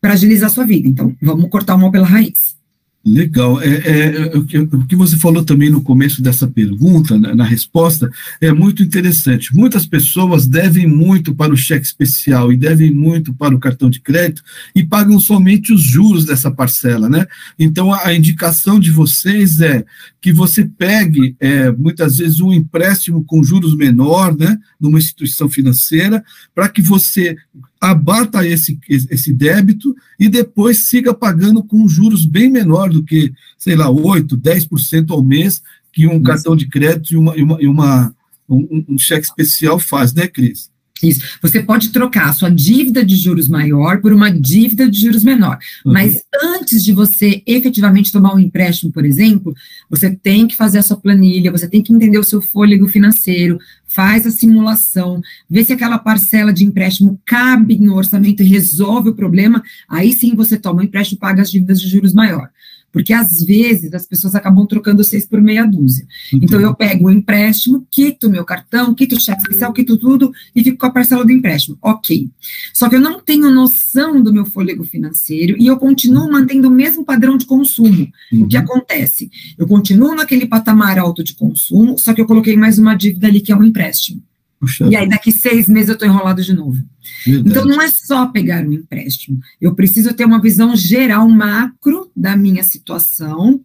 para 0.00 0.12
agilizar 0.12 0.48
a 0.48 0.52
sua 0.52 0.66
vida. 0.66 0.88
Então, 0.88 1.16
vamos 1.20 1.48
cortar 1.50 1.74
o 1.74 1.78
mal 1.78 1.90
pela 1.90 2.06
raiz. 2.06 2.59
Legal. 3.04 3.62
É, 3.62 3.66
é, 3.66 4.16
é, 4.26 4.36
o, 4.36 4.44
que, 4.44 4.94
você 4.94 5.16
falou 5.16 5.42
também 5.42 5.70
no 5.70 5.80
começo 5.80 6.22
dessa 6.22 6.46
pergunta, 6.46 7.18
na, 7.18 7.34
na, 7.34 7.44
resposta, 7.44 8.10
é 8.42 8.52
muito 8.52 8.82
interessante. 8.82 9.56
Muitas 9.56 9.86
pessoas 9.86 10.46
devem 10.46 10.86
muito 10.86 11.34
para 11.34 11.52
o 11.52 11.56
cheque 11.56 11.86
especial 11.86 12.52
e 12.52 12.58
devem 12.58 12.92
muito 12.92 13.32
para 13.32 13.54
o 13.54 13.58
cartão 13.58 13.88
de 13.88 14.00
crédito 14.00 14.42
e 14.74 14.84
pagam 14.84 15.18
somente 15.18 15.72
os 15.72 15.80
juros 15.80 16.26
dessa 16.26 16.50
parcela, 16.50 17.08
né? 17.08 17.26
Então, 17.58 17.90
a, 17.90 18.08
a 18.08 18.14
indicação 18.14 18.78
de 18.78 18.90
vocês 18.90 19.62
é 19.62 19.82
que 20.20 20.30
você 20.30 20.66
pegue, 20.66 21.34
é, 21.40 21.72
muitas 21.72 22.18
vezes, 22.18 22.40
um 22.40 22.52
empréstimo 22.52 23.24
com 23.24 23.42
juros 23.42 23.74
menor, 23.74 24.36
né, 24.36 24.58
numa 24.78 24.98
instituição 24.98 25.48
financeira, 25.48 26.22
para 26.54 26.68
que 26.68 26.82
você 26.82 27.34
abata 27.80 28.46
esse, 28.46 28.78
esse 28.88 29.32
débito 29.32 29.96
e 30.18 30.28
depois 30.28 30.88
siga 30.88 31.14
pagando 31.14 31.64
com 31.64 31.88
juros 31.88 32.26
bem 32.26 32.50
menor 32.50 32.90
do 32.90 33.02
que, 33.02 33.32
sei 33.56 33.74
lá, 33.74 33.86
8%, 33.86 34.36
10% 34.36 35.10
ao 35.10 35.22
mês 35.22 35.62
que 35.92 36.06
um 36.06 36.22
cartão 36.22 36.54
de 36.54 36.68
crédito 36.68 37.14
e, 37.14 37.16
uma, 37.16 37.36
e 37.36 37.42
uma, 37.42 37.62
e 37.62 37.66
uma 37.66 38.14
um, 38.48 38.84
um 38.88 38.98
cheque 38.98 39.24
especial 39.24 39.78
faz, 39.78 40.12
né, 40.12 40.26
Cris? 40.26 40.69
Isso. 41.02 41.38
Você 41.40 41.62
pode 41.62 41.90
trocar 41.90 42.28
a 42.28 42.32
sua 42.32 42.50
dívida 42.50 43.04
de 43.04 43.16
juros 43.16 43.48
maior 43.48 44.00
por 44.00 44.12
uma 44.12 44.30
dívida 44.30 44.88
de 44.88 45.00
juros 45.00 45.24
menor. 45.24 45.58
Uhum. 45.84 45.92
Mas 45.92 46.22
antes 46.42 46.84
de 46.84 46.92
você 46.92 47.42
efetivamente 47.46 48.12
tomar 48.12 48.34
um 48.34 48.38
empréstimo, 48.38 48.92
por 48.92 49.04
exemplo, 49.04 49.54
você 49.88 50.10
tem 50.10 50.46
que 50.46 50.56
fazer 50.56 50.78
a 50.78 50.82
sua 50.82 50.96
planilha, 50.96 51.52
você 51.52 51.68
tem 51.68 51.82
que 51.82 51.92
entender 51.92 52.18
o 52.18 52.24
seu 52.24 52.40
fôlego 52.40 52.86
financeiro, 52.88 53.58
faz 53.86 54.26
a 54.26 54.30
simulação, 54.30 55.20
vê 55.48 55.64
se 55.64 55.72
aquela 55.72 55.98
parcela 55.98 56.52
de 56.52 56.64
empréstimo 56.64 57.20
cabe 57.24 57.78
no 57.78 57.96
orçamento 57.96 58.42
e 58.42 58.46
resolve 58.46 59.10
o 59.10 59.14
problema. 59.14 59.62
Aí 59.88 60.12
sim 60.12 60.34
você 60.34 60.56
toma 60.56 60.80
o 60.80 60.84
empréstimo 60.84 61.18
e 61.18 61.20
paga 61.20 61.42
as 61.42 61.50
dívidas 61.50 61.80
de 61.80 61.88
juros 61.88 62.12
maior 62.12 62.50
porque 62.92 63.12
às 63.12 63.42
vezes 63.42 63.92
as 63.94 64.06
pessoas 64.06 64.34
acabam 64.34 64.66
trocando 64.66 65.02
seis 65.04 65.26
por 65.26 65.40
meia 65.40 65.64
dúzia. 65.64 66.06
Uhum. 66.32 66.40
Então 66.42 66.60
eu 66.60 66.74
pego 66.74 67.06
o 67.06 67.10
empréstimo, 67.10 67.86
quito 67.90 68.30
meu 68.30 68.44
cartão, 68.44 68.94
quito 68.94 69.16
o 69.16 69.20
cheque 69.20 69.42
especial, 69.42 69.72
quito 69.72 69.96
tudo 69.96 70.32
e 70.54 70.62
fico 70.62 70.78
com 70.78 70.86
a 70.86 70.90
parcela 70.90 71.24
do 71.24 71.32
empréstimo. 71.32 71.78
Ok. 71.82 72.28
Só 72.74 72.88
que 72.88 72.96
eu 72.96 73.00
não 73.00 73.20
tenho 73.20 73.50
noção 73.50 74.22
do 74.22 74.32
meu 74.32 74.44
fôlego 74.44 74.84
financeiro 74.84 75.56
e 75.58 75.66
eu 75.66 75.76
continuo 75.76 76.30
mantendo 76.30 76.68
o 76.68 76.70
mesmo 76.70 77.04
padrão 77.04 77.36
de 77.36 77.46
consumo. 77.46 78.08
Uhum. 78.32 78.42
O 78.42 78.48
que 78.48 78.56
uhum. 78.56 78.62
acontece? 78.62 79.30
Eu 79.58 79.66
continuo 79.66 80.14
naquele 80.14 80.46
patamar 80.46 80.98
alto 80.98 81.22
de 81.22 81.34
consumo, 81.34 81.98
só 81.98 82.12
que 82.12 82.20
eu 82.20 82.26
coloquei 82.26 82.56
mais 82.56 82.78
uma 82.78 82.94
dívida 82.94 83.26
ali 83.26 83.40
que 83.40 83.52
é 83.52 83.56
um 83.56 83.64
empréstimo. 83.64 84.22
Puxa. 84.60 84.86
E 84.90 84.94
aí, 84.94 85.08
daqui 85.08 85.32
seis 85.32 85.68
meses, 85.68 85.88
eu 85.88 85.94
estou 85.94 86.06
enrolado 86.06 86.42
de 86.42 86.52
novo. 86.52 86.78
Verdade. 87.24 87.48
Então, 87.48 87.64
não 87.64 87.80
é 87.80 87.88
só 87.88 88.26
pegar 88.26 88.62
um 88.62 88.72
empréstimo. 88.72 89.40
Eu 89.58 89.74
preciso 89.74 90.12
ter 90.12 90.26
uma 90.26 90.40
visão 90.40 90.76
geral, 90.76 91.26
macro, 91.26 92.10
da 92.14 92.36
minha 92.36 92.62
situação, 92.62 93.62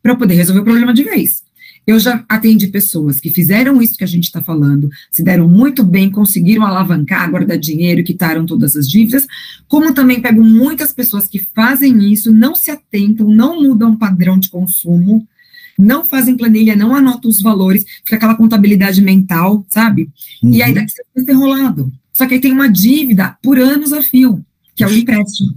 para 0.00 0.14
poder 0.14 0.34
resolver 0.34 0.60
o 0.60 0.64
problema 0.64 0.94
de 0.94 1.02
vez. 1.02 1.44
Eu 1.84 1.98
já 2.00 2.24
atendi 2.28 2.66
pessoas 2.66 3.20
que 3.20 3.30
fizeram 3.30 3.80
isso 3.80 3.96
que 3.96 4.02
a 4.02 4.08
gente 4.08 4.24
está 4.24 4.42
falando, 4.42 4.88
se 5.10 5.22
deram 5.22 5.48
muito 5.48 5.84
bem, 5.84 6.10
conseguiram 6.10 6.64
alavancar, 6.64 7.30
guardar 7.30 7.56
dinheiro, 7.56 8.02
quitaram 8.02 8.44
todas 8.44 8.74
as 8.74 8.88
dívidas, 8.88 9.24
como 9.68 9.94
também 9.94 10.20
pego 10.20 10.42
muitas 10.42 10.92
pessoas 10.92 11.28
que 11.28 11.38
fazem 11.38 12.12
isso, 12.12 12.32
não 12.32 12.56
se 12.56 12.72
atentam, 12.72 13.28
não 13.28 13.62
mudam 13.62 13.92
o 13.92 13.98
padrão 13.98 14.36
de 14.36 14.48
consumo, 14.48 15.26
não 15.78 16.04
fazem 16.04 16.36
planilha, 16.36 16.76
não 16.76 16.94
anotam 16.94 17.30
os 17.30 17.40
valores, 17.40 17.84
fica 18.04 18.16
aquela 18.16 18.34
contabilidade 18.34 19.00
mental, 19.02 19.64
sabe? 19.68 20.08
Uhum. 20.42 20.52
E 20.52 20.62
aí 20.62 20.72
daqui 20.72 20.90
você 20.90 21.02
fica 21.16 21.32
enrolado. 21.32 21.92
Só 22.12 22.26
que 22.26 22.34
aí 22.34 22.40
tem 22.40 22.52
uma 22.52 22.68
dívida 22.68 23.36
por 23.42 23.58
anos 23.58 23.92
a 23.92 24.02
fio, 24.02 24.44
que 24.74 24.82
é 24.82 24.86
o 24.86 24.92
empréstimo. 24.92 25.54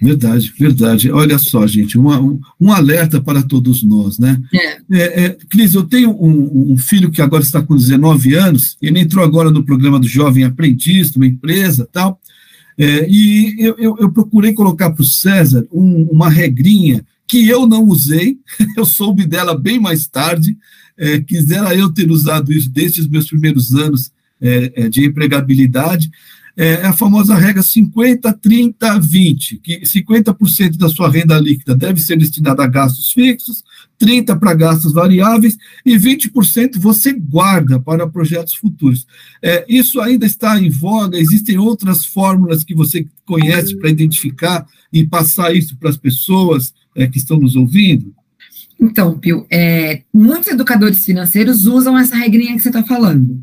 Verdade, 0.00 0.52
verdade. 0.58 1.10
Olha 1.10 1.38
só, 1.38 1.66
gente, 1.66 1.98
uma, 1.98 2.20
um, 2.20 2.38
um, 2.60 2.70
alerta 2.70 3.20
para 3.20 3.42
todos 3.42 3.82
nós, 3.82 4.18
né? 4.18 4.40
É. 4.54 4.76
É, 4.90 5.24
é, 5.24 5.36
Cris, 5.48 5.74
eu 5.74 5.84
tenho 5.84 6.10
um, 6.10 6.72
um, 6.72 6.78
filho 6.78 7.10
que 7.10 7.22
agora 7.22 7.42
está 7.42 7.62
com 7.62 7.74
19 7.74 8.34
anos, 8.34 8.76
ele 8.82 9.00
entrou 9.00 9.24
agora 9.24 9.50
no 9.50 9.64
programa 9.64 9.98
do 9.98 10.06
Jovem 10.06 10.44
Aprendiz, 10.44 11.16
uma 11.16 11.26
empresa 11.26 11.88
tal, 11.90 12.20
é, 12.78 13.08
e 13.08 13.56
eu, 13.58 13.74
eu, 13.78 13.96
eu, 13.98 14.12
procurei 14.12 14.52
colocar 14.52 14.90
para 14.90 15.00
o 15.00 15.06
César 15.06 15.66
uma 15.72 16.28
regrinha 16.28 17.04
que 17.28 17.48
eu 17.48 17.66
não 17.66 17.84
usei, 17.84 18.38
eu 18.76 18.84
soube 18.84 19.26
dela 19.26 19.56
bem 19.56 19.78
mais 19.78 20.06
tarde, 20.06 20.56
é, 20.96 21.20
quisera 21.20 21.74
eu 21.74 21.92
ter 21.92 22.10
usado 22.10 22.52
isso 22.52 22.70
desde 22.70 23.00
os 23.00 23.08
meus 23.08 23.28
primeiros 23.28 23.74
anos 23.74 24.10
é, 24.40 24.72
é 24.84 24.88
de 24.88 25.04
empregabilidade, 25.04 26.10
é, 26.56 26.68
é 26.68 26.86
a 26.86 26.92
famosa 26.92 27.34
regra 27.34 27.62
50, 27.62 28.32
30, 28.32 28.98
20, 28.98 29.58
que 29.58 29.80
50% 29.80 30.78
da 30.78 30.88
sua 30.88 31.10
renda 31.10 31.38
líquida 31.38 31.76
deve 31.76 32.00
ser 32.00 32.16
destinada 32.16 32.64
a 32.64 32.66
gastos 32.66 33.12
fixos, 33.12 33.62
30% 34.00 34.38
para 34.38 34.54
gastos 34.54 34.92
variáveis 34.92 35.58
e 35.84 35.96
20% 35.96 36.78
você 36.78 37.12
guarda 37.12 37.78
para 37.78 38.08
projetos 38.08 38.54
futuros. 38.54 39.06
É, 39.42 39.66
isso 39.68 40.00
ainda 40.00 40.24
está 40.24 40.58
em 40.58 40.70
voga, 40.70 41.18
existem 41.18 41.58
outras 41.58 42.06
fórmulas 42.06 42.64
que 42.64 42.74
você 42.74 43.06
conhece 43.26 43.76
para 43.76 43.90
identificar 43.90 44.66
e 44.90 45.06
passar 45.06 45.54
isso 45.54 45.76
para 45.76 45.90
as 45.90 45.96
pessoas 45.96 46.72
é, 46.96 47.06
que 47.06 47.18
estão 47.18 47.38
nos 47.38 47.54
ouvindo? 47.54 48.14
Então, 48.80 49.18
Pio, 49.18 49.46
é, 49.50 50.02
muitos 50.12 50.48
educadores 50.48 51.04
financeiros 51.04 51.66
usam 51.66 51.98
essa 51.98 52.16
regrinha 52.16 52.54
que 52.54 52.60
você 52.60 52.68
está 52.68 52.82
falando. 52.82 53.40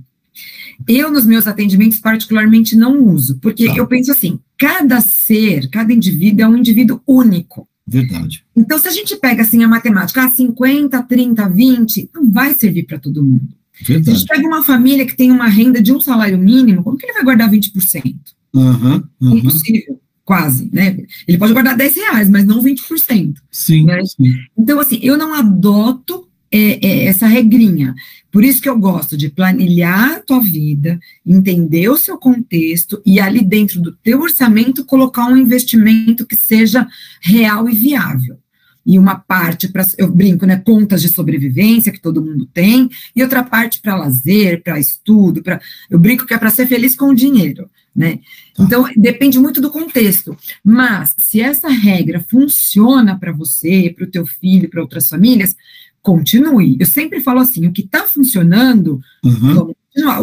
Eu, 0.87 1.11
nos 1.11 1.25
meus 1.25 1.47
atendimentos, 1.47 1.99
particularmente, 1.99 2.75
não 2.75 3.03
uso, 3.05 3.37
porque 3.39 3.67
tá. 3.67 3.75
eu 3.75 3.87
penso 3.87 4.11
assim: 4.11 4.39
cada 4.57 5.01
ser, 5.01 5.69
cada 5.69 5.93
indivíduo 5.93 6.43
é 6.43 6.47
um 6.47 6.57
indivíduo 6.57 7.01
único. 7.07 7.67
Verdade. 7.85 8.45
Então, 8.55 8.77
se 8.77 8.87
a 8.87 8.91
gente 8.91 9.15
pega 9.17 9.41
assim 9.41 9.63
a 9.63 9.67
matemática, 9.67 10.23
ah, 10.23 10.29
50, 10.29 11.03
30, 11.03 11.49
20, 11.49 12.09
não 12.13 12.31
vai 12.31 12.53
servir 12.53 12.83
para 12.83 12.97
todo 12.97 13.23
mundo. 13.23 13.49
Verdade. 13.81 14.05
Se 14.05 14.11
a 14.11 14.19
gente 14.19 14.27
pega 14.27 14.47
uma 14.47 14.63
família 14.63 15.05
que 15.05 15.15
tem 15.15 15.31
uma 15.31 15.47
renda 15.47 15.81
de 15.81 15.91
um 15.91 15.99
salário 15.99 16.37
mínimo, 16.37 16.83
como 16.83 16.97
que 16.97 17.05
ele 17.05 17.13
vai 17.13 17.23
guardar 17.23 17.51
20%? 17.51 18.13
Uhum, 18.53 19.03
uhum. 19.21 19.37
Impossível 19.37 19.99
quase, 20.25 20.69
né? 20.71 20.97
Ele 21.27 21.37
pode 21.37 21.53
guardar 21.53 21.75
10 21.75 21.95
reais, 21.95 22.29
mas 22.29 22.45
não 22.45 22.61
20%. 22.61 23.35
Sim, 23.51 23.85
né? 23.85 23.99
sim. 24.05 24.33
Então, 24.57 24.79
assim, 24.79 24.99
eu 25.01 25.17
não 25.17 25.33
adoto 25.33 26.27
é, 26.51 26.85
é, 26.85 27.05
essa 27.05 27.27
regrinha. 27.27 27.95
Por 28.31 28.43
isso 28.43 28.61
que 28.61 28.69
eu 28.69 28.77
gosto 28.77 29.17
de 29.17 29.29
planilhar 29.29 30.13
a 30.13 30.19
tua 30.19 30.39
vida, 30.39 30.99
entender 31.25 31.89
o 31.89 31.97
seu 31.97 32.17
contexto 32.17 33.01
e 33.05 33.19
ali 33.19 33.43
dentro 33.43 33.81
do 33.81 33.91
teu 33.91 34.21
orçamento 34.21 34.85
colocar 34.85 35.25
um 35.25 35.37
investimento 35.37 36.25
que 36.25 36.35
seja 36.35 36.87
real 37.21 37.69
e 37.69 37.73
viável 37.73 38.37
e 38.85 38.99
uma 38.99 39.15
parte 39.15 39.67
para, 39.67 39.85
eu 39.97 40.11
brinco, 40.11 40.45
né, 40.45 40.57
contas 40.57 41.01
de 41.01 41.09
sobrevivência 41.09 41.91
que 41.91 42.01
todo 42.01 42.21
mundo 42.21 42.45
tem, 42.45 42.89
e 43.15 43.23
outra 43.23 43.43
parte 43.43 43.79
para 43.81 43.95
lazer, 43.95 44.61
para 44.61 44.79
estudo, 44.79 45.41
para, 45.41 45.61
eu 45.89 45.97
brinco 45.97 46.25
que 46.25 46.33
é 46.33 46.37
para 46.37 46.49
ser 46.49 46.67
feliz 46.67 46.95
com 46.95 47.05
o 47.05 47.15
dinheiro, 47.15 47.69
né? 47.95 48.19
Tá. 48.55 48.63
Então 48.63 48.85
depende 48.95 49.39
muito 49.39 49.61
do 49.61 49.69
contexto. 49.69 50.35
Mas 50.63 51.15
se 51.17 51.41
essa 51.41 51.69
regra 51.69 52.23
funciona 52.29 53.17
para 53.17 53.31
você, 53.31 53.93
para 53.95 54.05
o 54.05 54.11
teu 54.11 54.25
filho, 54.25 54.69
para 54.69 54.81
outras 54.81 55.07
famílias, 55.07 55.55
continue. 56.01 56.77
Eu 56.79 56.85
sempre 56.85 57.21
falo 57.21 57.39
assim, 57.39 57.67
o 57.67 57.71
que 57.71 57.81
está 57.81 58.07
funcionando, 58.07 58.99
uhum. 59.23 59.53
vamos 59.53 59.75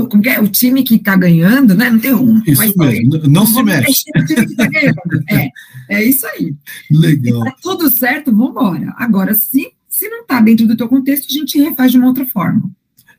como 0.09 0.29
é? 0.29 0.41
O 0.41 0.49
time 0.49 0.83
que 0.83 0.97
está 0.97 1.15
ganhando, 1.15 1.75
né? 1.77 1.91
Não 1.91 2.01
tem 2.01 2.13
um. 2.13 2.43
Isso 2.45 2.77
mesmo, 2.77 3.19
não, 3.19 3.31
não 3.31 3.47
se 3.47 3.63
mexe. 3.63 4.03
Tá 4.57 4.69
é, 5.31 5.49
é 5.89 6.05
isso 6.05 6.27
aí. 6.27 6.55
Legal. 6.91 7.39
Se 7.39 7.45
tá 7.45 7.57
tudo 7.63 7.91
certo, 7.91 8.33
vamos 8.33 8.51
embora. 8.51 8.93
Agora, 8.97 9.33
se, 9.33 9.73
se 9.89 10.09
não 10.09 10.23
está 10.23 10.41
dentro 10.41 10.67
do 10.67 10.77
teu 10.77 10.89
contexto, 10.89 11.29
a 11.31 11.33
gente 11.33 11.61
refaz 11.61 11.93
de 11.93 11.99
uma 11.99 12.09
outra 12.09 12.27
forma. 12.27 12.71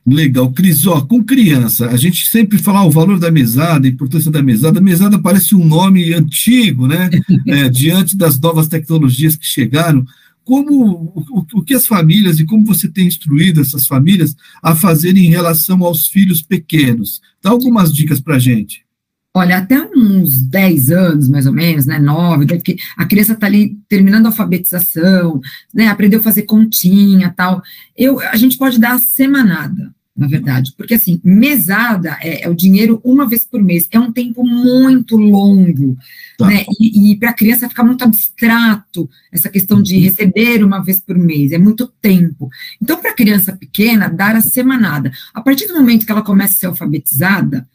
Legal. 0.04 0.52
Cris, 0.52 0.86
ó, 0.86 1.00
com 1.00 1.22
criança, 1.22 1.88
a 1.88 1.96
gente 1.96 2.26
sempre 2.26 2.58
fala 2.58 2.84
o 2.84 2.90
valor 2.90 3.20
da 3.20 3.30
mesada, 3.30 3.86
a 3.86 3.90
importância 3.90 4.30
da 4.30 4.42
mesada. 4.42 4.80
A 4.80 4.82
mesada 4.82 5.18
parece 5.18 5.54
um 5.54 5.64
nome 5.64 6.12
antigo, 6.12 6.86
né? 6.86 7.08
É, 7.46 7.68
diante 7.68 8.16
das 8.16 8.38
novas 8.38 8.68
tecnologias 8.68 9.36
que 9.36 9.44
chegaram 9.44 10.04
como 10.44 11.12
o, 11.16 11.46
o, 11.54 11.62
que 11.62 11.74
as 11.74 11.86
famílias 11.86 12.40
e 12.40 12.44
como 12.44 12.64
você 12.64 12.88
tem 12.88 13.06
instruído 13.06 13.60
essas 13.60 13.86
famílias 13.86 14.34
a 14.62 14.74
fazerem 14.74 15.26
em 15.26 15.30
relação 15.30 15.82
aos 15.84 16.06
filhos 16.06 16.42
pequenos? 16.42 17.20
Dá 17.42 17.50
algumas 17.50 17.92
dicas 17.92 18.20
para 18.20 18.36
a 18.36 18.38
gente. 18.38 18.84
Olha, 19.34 19.56
até 19.56 19.80
uns 19.96 20.42
10 20.42 20.90
anos, 20.90 21.28
mais 21.28 21.46
ou 21.46 21.54
menos, 21.54 21.86
né, 21.86 21.98
9, 21.98 22.60
que 22.60 22.76
a 22.98 23.06
criança 23.06 23.32
está 23.32 23.46
ali 23.46 23.78
terminando 23.88 24.26
a 24.26 24.28
alfabetização, 24.28 25.40
né, 25.72 25.86
aprendeu 25.86 26.20
a 26.20 26.22
fazer 26.22 26.42
continha, 26.42 27.32
tal, 27.34 27.62
eu, 27.96 28.20
a 28.20 28.36
gente 28.36 28.58
pode 28.58 28.78
dar 28.78 28.92
a 28.92 28.98
semanada, 28.98 29.94
na 30.14 30.26
verdade, 30.26 30.74
porque 30.76 30.92
assim, 30.92 31.18
mesada 31.24 32.18
é, 32.20 32.44
é, 32.44 32.48
o 32.50 32.54
dinheiro 32.54 33.00
uma 33.02 33.26
vez 33.26 33.42
por 33.42 33.62
mês, 33.62 33.88
é 33.90 33.98
um 33.98 34.12
tempo 34.12 34.46
muito 34.46 35.16
longo, 35.16 35.96
tá. 36.36 36.48
né? 36.48 36.66
E, 36.78 37.12
e 37.12 37.16
para 37.16 37.30
a 37.30 37.34
criança 37.34 37.70
fica 37.70 37.82
muito 37.82 38.04
abstrato 38.04 39.08
essa 39.32 39.48
questão 39.48 39.80
de 39.80 39.96
uhum. 39.96 40.02
receber 40.02 40.62
uma 40.62 40.80
vez 40.84 41.00
por 41.00 41.16
mês, 41.16 41.52
é 41.52 41.58
muito 41.58 41.90
tempo. 42.02 42.50
Então, 42.82 43.00
para 43.00 43.12
a 43.12 43.16
criança 43.16 43.56
pequena, 43.56 44.10
dar 44.10 44.36
a 44.36 44.42
semanada. 44.42 45.10
A 45.32 45.40
partir 45.40 45.66
do 45.68 45.74
momento 45.74 46.04
que 46.04 46.12
ela 46.12 46.20
começa 46.20 46.52
a 46.52 46.58
ser 46.58 46.66
alfabetizada, 46.66 47.66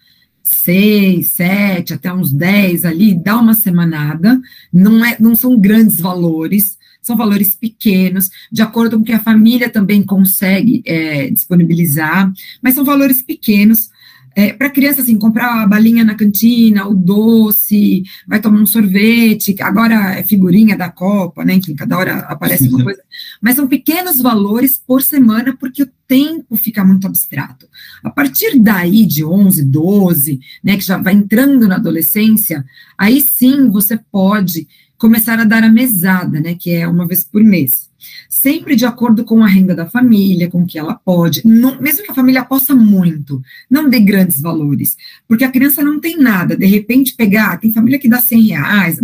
seis, 0.50 1.32
sete, 1.32 1.94
até 1.94 2.14
uns 2.14 2.32
dez 2.32 2.86
ali, 2.86 3.14
dá 3.14 3.38
uma 3.38 3.54
semanada, 3.54 4.40
não, 4.72 5.04
é, 5.04 5.18
não 5.20 5.36
são 5.36 5.60
grandes 5.60 6.00
valores, 6.00 6.78
são 7.02 7.18
valores 7.18 7.54
pequenos, 7.54 8.30
de 8.50 8.62
acordo 8.62 8.96
com 8.96 9.02
o 9.02 9.06
que 9.06 9.12
a 9.12 9.20
família 9.20 9.70
também 9.70 10.02
consegue 10.02 10.82
é, 10.86 11.30
disponibilizar, 11.30 12.32
mas 12.62 12.76
são 12.76 12.86
valores 12.86 13.22
pequenos, 13.22 13.90
é, 14.38 14.54
para 14.54 14.70
criança, 14.70 15.02
assim, 15.02 15.18
comprar 15.18 15.64
a 15.64 15.66
balinha 15.66 16.04
na 16.04 16.14
cantina, 16.14 16.88
o 16.88 16.94
doce, 16.94 18.04
vai 18.28 18.40
tomar 18.40 18.60
um 18.60 18.68
sorvete, 18.68 19.56
agora 19.60 20.14
é 20.14 20.22
figurinha 20.22 20.78
da 20.78 20.92
Copa, 20.92 21.44
né? 21.44 21.56
Enfim, 21.56 21.74
cada 21.74 21.98
hora 21.98 22.20
aparece 22.20 22.68
uma 22.68 22.84
coisa. 22.84 23.02
Mas 23.42 23.56
são 23.56 23.68
pequenos 23.68 24.22
valores 24.22 24.78
por 24.78 25.02
semana, 25.02 25.58
porque 25.60 25.82
o 25.82 25.90
tempo 26.08 26.56
fica 26.56 26.86
muito 26.86 27.08
abstrato. 27.08 27.68
A 28.04 28.12
partir 28.12 28.60
daí, 28.60 29.08
de 29.08 29.26
11, 29.26 29.66
12, 29.66 30.40
né, 30.64 30.78
que 30.78 30.84
já 30.84 31.00
vai 31.00 31.16
entrando 31.16 31.68
na 31.68 31.78
adolescência, 31.78 32.64
aí 32.96 33.22
sim 33.22 33.72
você 33.72 34.00
pode 34.12 34.68
começar 35.00 35.40
a 35.40 35.46
dar 35.46 35.64
a 35.64 35.70
mesada, 35.72 36.40
né, 36.40 36.54
que 36.54 36.70
é 36.70 36.88
uma 36.88 37.08
vez 37.08 37.24
por 37.24 37.44
mês 37.44 37.87
sempre 38.30 38.76
de 38.76 38.86
acordo 38.86 39.24
com 39.24 39.44
a 39.44 39.48
renda 39.48 39.76
da 39.76 39.86
família, 39.86 40.50
com 40.50 40.64
o 40.64 40.66
que 40.66 40.78
ela 40.78 40.96
pode, 40.96 41.42
não, 41.46 41.80
mesmo 41.82 42.04
que 42.04 42.12
a 42.12 42.16
família 42.16 42.44
possa 42.44 42.76
muito, 42.76 43.42
não 43.70 43.90
dê 43.90 44.00
grandes 44.00 44.40
valores, 44.40 44.96
porque 45.28 45.44
a 45.44 45.52
criança 45.52 45.84
não 45.84 46.00
tem 46.00 46.18
nada, 46.18 46.56
de 46.56 46.66
repente 46.66 47.16
pegar, 47.16 47.58
tem 47.58 47.72
família 47.72 48.00
que 48.00 48.10
dá 48.10 48.22
100 48.22 48.42
reais, 48.48 49.00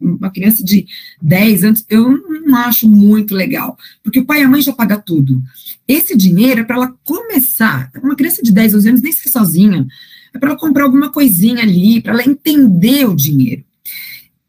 uma 0.00 0.30
criança 0.30 0.64
de 0.64 0.86
10 1.20 1.64
anos, 1.64 1.84
eu 1.88 2.10
não 2.46 2.56
acho 2.58 2.88
muito 2.88 3.34
legal, 3.34 3.76
porque 4.02 4.20
o 4.20 4.24
pai 4.24 4.40
e 4.40 4.44
a 4.44 4.48
mãe 4.48 4.60
já 4.60 4.72
pagam 4.72 5.00
tudo. 5.04 5.42
Esse 5.86 6.16
dinheiro 6.16 6.60
é 6.60 6.64
para 6.64 6.76
ela 6.76 6.94
começar, 7.04 7.90
uma 8.02 8.16
criança 8.16 8.42
de 8.42 8.52
10, 8.52 8.74
11 8.74 8.88
anos 8.88 9.02
nem 9.02 9.12
ser 9.12 9.28
sozinha, 9.28 9.86
é 10.34 10.38
para 10.38 10.50
ela 10.50 10.58
comprar 10.58 10.84
alguma 10.84 11.10
coisinha 11.10 11.62
ali, 11.62 12.00
para 12.00 12.12
ela 12.12 12.28
entender 12.28 13.06
o 13.06 13.14
dinheiro. 13.14 13.64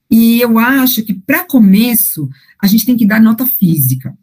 E 0.09 0.39
eu 0.39 0.57
acho 0.57 1.03
que, 1.03 1.13
para 1.13 1.45
começo, 1.45 2.29
a 2.61 2.67
gente 2.67 2.85
tem 2.85 2.97
que 2.97 3.05
dar 3.05 3.21
nota 3.21 3.45
física. 3.45 4.17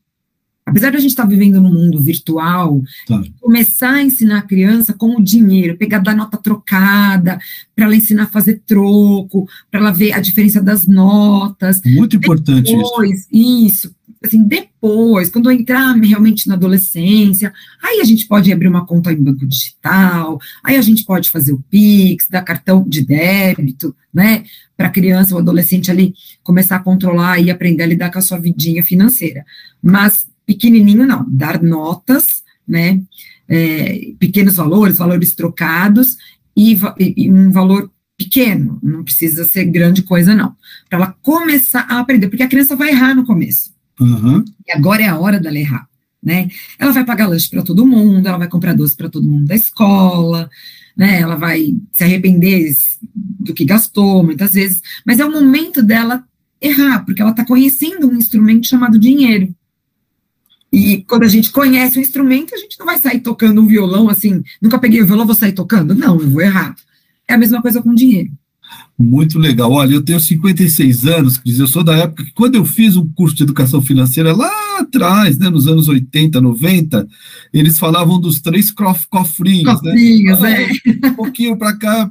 Apesar 0.66 0.90
de 0.90 0.96
a 0.96 1.00
gente 1.00 1.10
estar 1.10 1.24
tá 1.24 1.28
vivendo 1.28 1.60
num 1.60 1.72
mundo 1.72 2.02
virtual, 2.02 2.80
tá. 3.06 3.22
começar 3.38 3.96
a 3.96 4.02
ensinar 4.02 4.38
a 4.38 4.42
criança 4.42 4.94
com 4.94 5.16
o 5.16 5.22
dinheiro, 5.22 5.76
pegar 5.76 5.98
da 5.98 6.14
nota 6.14 6.38
trocada, 6.38 7.38
para 7.76 7.84
ela 7.84 7.94
ensinar 7.94 8.24
a 8.24 8.28
fazer 8.28 8.62
troco, 8.66 9.46
para 9.70 9.80
ela 9.80 9.90
ver 9.90 10.12
a 10.12 10.20
diferença 10.20 10.62
das 10.62 10.86
notas. 10.86 11.82
Muito 11.84 12.16
importante 12.16 12.74
Depois, 12.74 13.28
isso. 13.30 13.86
Isso, 13.86 13.94
assim, 14.26 14.46
depois, 14.46 15.28
quando 15.28 15.50
entrar 15.50 15.94
realmente 15.94 16.48
na 16.48 16.54
adolescência, 16.54 17.52
aí 17.82 18.00
a 18.00 18.04
gente 18.04 18.26
pode 18.26 18.52
abrir 18.52 18.68
uma 18.68 18.86
conta 18.86 19.12
em 19.12 19.22
banco 19.22 19.46
digital, 19.46 20.38
aí 20.62 20.76
a 20.76 20.82
gente 20.82 21.04
pode 21.04 21.30
fazer 21.30 21.52
o 21.52 21.62
Pix, 21.70 22.28
dar 22.28 22.42
cartão 22.42 22.86
de 22.86 23.04
débito, 23.04 23.94
né, 24.12 24.44
para 24.76 24.88
a 24.88 24.90
criança 24.90 25.34
ou 25.34 25.40
adolescente 25.40 25.90
ali 25.90 26.14
começar 26.42 26.76
a 26.76 26.82
controlar 26.82 27.38
e 27.40 27.50
aprender 27.50 27.82
a 27.82 27.86
lidar 27.86 28.10
com 28.10 28.18
a 28.18 28.22
sua 28.22 28.38
vidinha 28.38 28.82
financeira. 28.82 29.44
Mas 29.82 30.26
pequenininho 30.46 31.06
não, 31.06 31.24
dar 31.28 31.62
notas, 31.62 32.42
né, 32.66 33.00
é, 33.48 34.12
pequenos 34.18 34.56
valores, 34.56 34.98
valores 34.98 35.34
trocados 35.34 36.16
e, 36.56 36.78
e 36.98 37.30
um 37.30 37.50
valor 37.50 37.90
pequeno, 38.16 38.78
não 38.82 39.02
precisa 39.02 39.44
ser 39.44 39.64
grande 39.64 40.02
coisa 40.02 40.34
não, 40.34 40.54
para 40.88 40.98
ela 40.98 41.16
começar 41.20 41.86
a 41.88 41.98
aprender, 41.98 42.28
porque 42.28 42.42
a 42.42 42.48
criança 42.48 42.76
vai 42.76 42.90
errar 42.90 43.14
no 43.14 43.26
começo. 43.26 43.73
Uhum. 44.00 44.44
E 44.66 44.72
agora 44.72 45.02
é 45.02 45.08
a 45.08 45.18
hora 45.18 45.38
dela 45.38 45.58
errar, 45.58 45.88
né? 46.22 46.48
Ela 46.78 46.92
vai 46.92 47.04
pagar 47.04 47.28
lanche 47.28 47.48
para 47.48 47.62
todo 47.62 47.86
mundo, 47.86 48.26
ela 48.26 48.38
vai 48.38 48.48
comprar 48.48 48.74
doce 48.74 48.96
para 48.96 49.08
todo 49.08 49.28
mundo 49.28 49.46
da 49.46 49.54
escola, 49.54 50.50
né? 50.96 51.20
Ela 51.20 51.36
vai 51.36 51.74
se 51.92 52.04
arrepender 52.04 52.74
do 53.12 53.54
que 53.54 53.64
gastou 53.64 54.22
muitas 54.22 54.54
vezes, 54.54 54.80
mas 55.04 55.20
é 55.20 55.24
o 55.24 55.32
momento 55.32 55.82
dela 55.82 56.24
errar, 56.60 57.04
porque 57.04 57.20
ela 57.20 57.30
está 57.30 57.44
conhecendo 57.44 58.08
um 58.08 58.16
instrumento 58.16 58.66
chamado 58.66 58.98
dinheiro. 58.98 59.54
E 60.72 61.04
quando 61.04 61.22
a 61.22 61.28
gente 61.28 61.52
conhece 61.52 61.98
o 61.98 62.02
instrumento, 62.02 62.52
a 62.52 62.58
gente 62.58 62.76
não 62.80 62.86
vai 62.86 62.98
sair 62.98 63.20
tocando 63.20 63.60
um 63.60 63.66
violão 63.66 64.08
assim, 64.08 64.42
nunca 64.60 64.78
peguei 64.78 65.00
o 65.00 65.06
violão, 65.06 65.24
vou 65.24 65.34
sair 65.34 65.52
tocando. 65.52 65.94
Não, 65.94 66.20
eu 66.20 66.28
vou 66.28 66.42
errar. 66.42 66.74
É 67.28 67.34
a 67.34 67.38
mesma 67.38 67.62
coisa 67.62 67.80
com 67.80 67.94
dinheiro. 67.94 68.32
Muito 68.96 69.40
legal. 69.40 69.72
Olha, 69.72 69.94
eu 69.94 70.02
tenho 70.02 70.20
56 70.20 71.06
anos, 71.06 71.36
Cris, 71.36 71.58
eu 71.58 71.66
sou 71.66 71.82
da 71.82 71.96
época 71.96 72.24
que 72.24 72.32
quando 72.32 72.54
eu 72.54 72.64
fiz 72.64 72.96
um 72.96 73.04
curso 73.08 73.34
de 73.34 73.42
educação 73.42 73.82
financeira 73.82 74.32
lá 74.32 74.50
atrás, 74.78 75.36
né, 75.36 75.50
nos 75.50 75.66
anos 75.66 75.88
80, 75.88 76.40
90, 76.40 77.06
eles 77.52 77.76
falavam 77.76 78.20
dos 78.20 78.40
três 78.40 78.70
cofrinhos, 78.70 79.80
cofrinhos 79.80 80.38
né? 80.38 80.68
é. 80.86 81.08
Um 81.08 81.14
pouquinho 81.14 81.56
para 81.56 81.76
cá, 81.76 82.08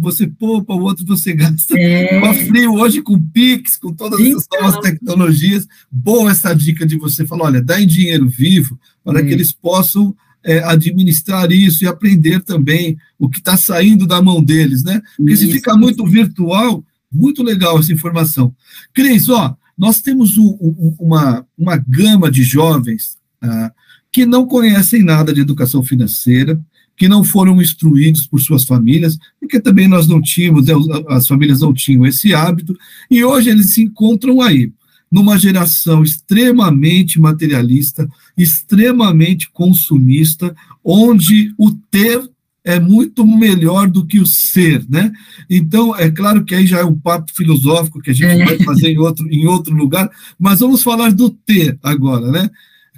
você 0.00 0.26
poupa, 0.26 0.74
o 0.74 0.82
outro 0.82 1.06
você 1.06 1.32
gasta. 1.34 1.78
É. 1.78 2.20
Cofrinho 2.20 2.72
hoje 2.72 3.00
com 3.00 3.20
Pix, 3.20 3.76
com 3.76 3.92
todas 3.92 4.18
então. 4.18 4.32
essas 4.32 4.48
novas 4.60 4.80
tecnologias. 4.80 5.68
Boa 5.90 6.32
essa 6.32 6.52
dica 6.52 6.84
de 6.84 6.98
você 6.98 7.24
falar, 7.24 7.44
olha, 7.44 7.62
dá 7.62 7.80
em 7.80 7.86
dinheiro 7.86 8.28
vivo 8.28 8.76
para 9.04 9.20
é. 9.20 9.22
que 9.22 9.32
eles 9.32 9.52
possam 9.52 10.14
é, 10.44 10.62
administrar 10.62 11.50
isso 11.50 11.82
e 11.82 11.88
aprender 11.88 12.42
também 12.42 12.96
o 13.18 13.28
que 13.28 13.38
está 13.38 13.56
saindo 13.56 14.06
da 14.06 14.20
mão 14.20 14.42
deles, 14.42 14.84
né? 14.84 15.00
Porque 15.16 15.32
isso. 15.32 15.46
se 15.46 15.52
fica 15.52 15.74
muito 15.74 16.06
virtual, 16.06 16.84
muito 17.10 17.42
legal 17.42 17.78
essa 17.78 17.92
informação. 17.92 18.54
Cris, 18.92 19.28
ó, 19.28 19.56
nós 19.76 20.00
temos 20.00 20.36
um, 20.36 20.48
um, 20.60 20.94
uma, 21.00 21.46
uma 21.56 21.76
gama 21.76 22.30
de 22.30 22.42
jovens 22.42 23.16
ah, 23.40 23.72
que 24.12 24.26
não 24.26 24.46
conhecem 24.46 25.02
nada 25.02 25.32
de 25.32 25.40
educação 25.40 25.82
financeira, 25.82 26.60
que 26.96 27.08
não 27.08 27.24
foram 27.24 27.60
instruídos 27.60 28.26
por 28.26 28.40
suas 28.40 28.64
famílias, 28.64 29.18
porque 29.40 29.58
também 29.58 29.88
nós 29.88 30.06
não 30.06 30.20
tínhamos, 30.20 30.66
né, 30.66 30.74
as 31.08 31.26
famílias 31.26 31.60
não 31.60 31.74
tinham 31.74 32.06
esse 32.06 32.32
hábito, 32.32 32.76
e 33.10 33.24
hoje 33.24 33.50
eles 33.50 33.74
se 33.74 33.82
encontram 33.82 34.40
aí 34.40 34.70
numa 35.14 35.38
geração 35.38 36.02
extremamente 36.02 37.20
materialista, 37.20 38.10
extremamente 38.36 39.48
consumista, 39.52 40.52
onde 40.82 41.54
o 41.56 41.70
ter 41.70 42.28
é 42.64 42.80
muito 42.80 43.24
melhor 43.24 43.88
do 43.88 44.04
que 44.04 44.18
o 44.18 44.26
ser, 44.26 44.84
né? 44.88 45.12
Então, 45.48 45.94
é 45.94 46.10
claro 46.10 46.44
que 46.44 46.52
aí 46.52 46.66
já 46.66 46.80
é 46.80 46.84
um 46.84 46.98
papo 46.98 47.32
filosófico 47.32 48.00
que 48.00 48.10
a 48.10 48.12
gente 48.12 48.42
é. 48.42 48.44
vai 48.44 48.58
fazer 48.64 48.88
em 48.88 48.98
outro, 48.98 49.32
em 49.32 49.46
outro 49.46 49.72
lugar, 49.72 50.10
mas 50.36 50.58
vamos 50.58 50.82
falar 50.82 51.12
do 51.12 51.30
ter 51.30 51.78
agora, 51.80 52.32
né? 52.32 52.50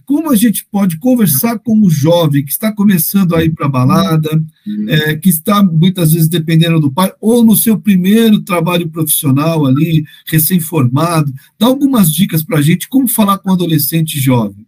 Como 0.07 0.31
a 0.31 0.37
gente 0.37 0.67
pode 0.71 0.99
conversar 0.99 1.59
com 1.59 1.81
o 1.81 1.91
jovem 1.91 2.45
que 2.45 2.53
está 2.53 2.73
começando 2.73 3.35
a 3.35 3.45
ir 3.45 3.51
para 3.51 3.67
a 3.67 3.69
balada, 3.69 4.31
uhum. 4.67 4.87
é, 4.89 5.17
que 5.17 5.29
está 5.29 5.63
muitas 5.63 6.13
vezes 6.13 6.29
dependendo 6.29 6.81
do 6.81 6.93
pai, 6.93 7.13
ou 7.21 7.45
no 7.45 7.57
seu 7.57 7.79
primeiro 7.79 8.41
trabalho 8.41 8.89
profissional 8.89 9.67
ali, 9.67 10.05
recém-formado. 10.27 11.35
Dá 11.59 11.67
algumas 11.67 12.15
dicas 12.15 12.43
para 12.43 12.59
a 12.59 12.63
gente 12.63 12.89
como 12.89 13.09
falar 13.09 13.39
com 13.39 13.51
um 13.51 13.55
adolescente 13.55 14.19
jovem. 14.19 14.65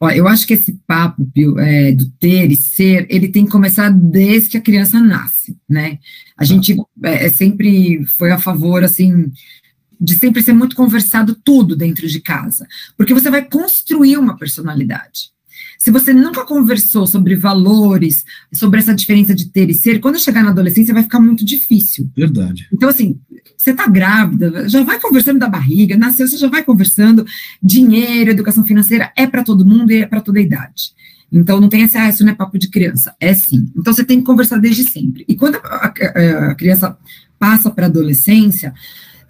Ó, 0.00 0.10
eu 0.10 0.26
acho 0.26 0.46
que 0.46 0.54
esse 0.54 0.72
papo 0.86 1.24
é, 1.58 1.92
do 1.92 2.10
ter 2.18 2.50
e 2.50 2.56
ser, 2.56 3.06
ele 3.08 3.28
tem 3.28 3.44
que 3.44 3.52
começar 3.52 3.90
desde 3.90 4.50
que 4.50 4.56
a 4.56 4.62
criança 4.62 5.00
nasce, 5.00 5.56
né? 5.68 5.98
A 6.36 6.40
tá. 6.40 6.44
gente 6.44 6.76
é, 7.04 7.26
é 7.26 7.28
sempre 7.30 8.04
foi 8.18 8.32
a 8.32 8.38
favor, 8.38 8.82
assim, 8.82 9.30
de 10.04 10.16
sempre 10.16 10.42
ser 10.42 10.52
muito 10.52 10.76
conversado 10.76 11.34
tudo 11.34 11.74
dentro 11.74 12.06
de 12.06 12.20
casa, 12.20 12.66
porque 12.96 13.14
você 13.14 13.30
vai 13.30 13.44
construir 13.44 14.18
uma 14.18 14.36
personalidade. 14.36 15.34
Se 15.78 15.90
você 15.90 16.14
nunca 16.14 16.44
conversou 16.44 17.06
sobre 17.06 17.36
valores, 17.36 18.24
sobre 18.52 18.80
essa 18.80 18.94
diferença 18.94 19.34
de 19.34 19.46
ter 19.46 19.68
e 19.68 19.74
ser, 19.74 19.98
quando 19.98 20.18
chegar 20.18 20.42
na 20.42 20.50
adolescência 20.50 20.94
vai 20.94 21.02
ficar 21.02 21.20
muito 21.20 21.44
difícil. 21.44 22.10
Verdade. 22.16 22.66
Então, 22.72 22.88
assim, 22.88 23.18
você 23.56 23.70
está 23.70 23.86
grávida, 23.86 24.68
já 24.68 24.82
vai 24.82 25.00
conversando 25.00 25.38
da 25.38 25.48
barriga, 25.48 25.96
nasceu, 25.96 26.26
você 26.26 26.36
já 26.36 26.48
vai 26.48 26.62
conversando. 26.62 27.26
Dinheiro, 27.62 28.30
educação 28.30 28.64
financeira 28.64 29.12
é 29.16 29.26
para 29.26 29.42
todo 29.42 29.66
mundo 29.66 29.90
e 29.90 30.02
é 30.02 30.06
para 30.06 30.20
toda 30.20 30.40
idade. 30.40 30.92
Então, 31.30 31.60
não 31.60 31.68
tem 31.68 31.82
essa, 31.82 32.00
ah, 32.00 32.08
isso 32.08 32.24
não 32.24 32.32
é 32.32 32.34
papo 32.34 32.58
de 32.58 32.68
criança. 32.68 33.14
É 33.18 33.34
sim. 33.34 33.70
Então, 33.76 33.92
você 33.92 34.04
tem 34.04 34.20
que 34.20 34.24
conversar 34.24 34.58
desde 34.58 34.84
sempre. 34.84 35.24
E 35.28 35.34
quando 35.34 35.56
a, 35.56 35.58
a, 35.60 36.50
a 36.50 36.54
criança 36.54 36.96
passa 37.38 37.70
para 37.70 37.86
a 37.86 37.88
adolescência, 37.88 38.72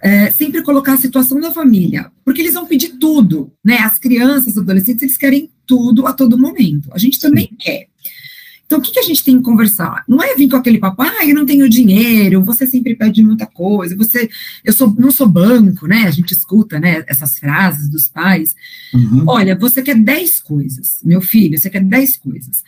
é, 0.05 0.29
sempre 0.29 0.61
colocar 0.61 0.93
a 0.93 0.97
situação 0.97 1.39
da 1.41 1.51
família, 1.51 2.11
porque 2.23 2.39
eles 2.39 2.53
vão 2.53 2.67
pedir 2.67 2.89
tudo, 2.99 3.51
né? 3.63 3.79
As 3.79 3.97
crianças, 3.97 4.53
os 4.53 4.59
adolescentes, 4.59 5.01
eles 5.01 5.17
querem 5.17 5.49
tudo 5.65 6.05
a 6.05 6.13
todo 6.13 6.37
momento. 6.37 6.91
A 6.93 6.99
gente 6.99 7.19
também 7.19 7.47
Sim. 7.49 7.55
quer. 7.57 7.87
Então, 8.67 8.77
o 8.77 8.81
que, 8.83 8.91
que, 8.91 8.99
a 8.99 9.03
gente 9.03 9.23
tem 9.23 9.37
que 9.37 9.43
conversar? 9.43 10.03
Não 10.07 10.21
é 10.21 10.35
vir 10.35 10.47
com 10.47 10.57
aquele 10.57 10.77
papo, 10.77 11.01
ah, 11.01 11.25
eu 11.25 11.33
não 11.33 11.43
tenho 11.43 11.67
dinheiro, 11.67 12.45
você 12.45 12.67
sempre 12.67 12.95
pede 12.95 13.23
muita 13.23 13.47
coisa, 13.47 13.95
você, 13.95 14.29
eu 14.63 14.73
sou, 14.73 14.93
não 14.95 15.09
sou 15.09 15.27
banco, 15.27 15.87
né? 15.87 16.03
A 16.03 16.11
gente 16.11 16.33
escuta, 16.33 16.79
né, 16.79 17.03
essas 17.07 17.39
frases 17.39 17.89
dos 17.89 18.07
pais. 18.07 18.55
Uhum. 18.93 19.23
Olha, 19.25 19.57
você 19.57 19.81
quer 19.81 19.95
10 19.95 20.39
coisas, 20.39 20.99
meu 21.03 21.21
filho, 21.21 21.57
você 21.57 21.69
quer 21.69 21.83
10 21.83 22.17
coisas. 22.17 22.63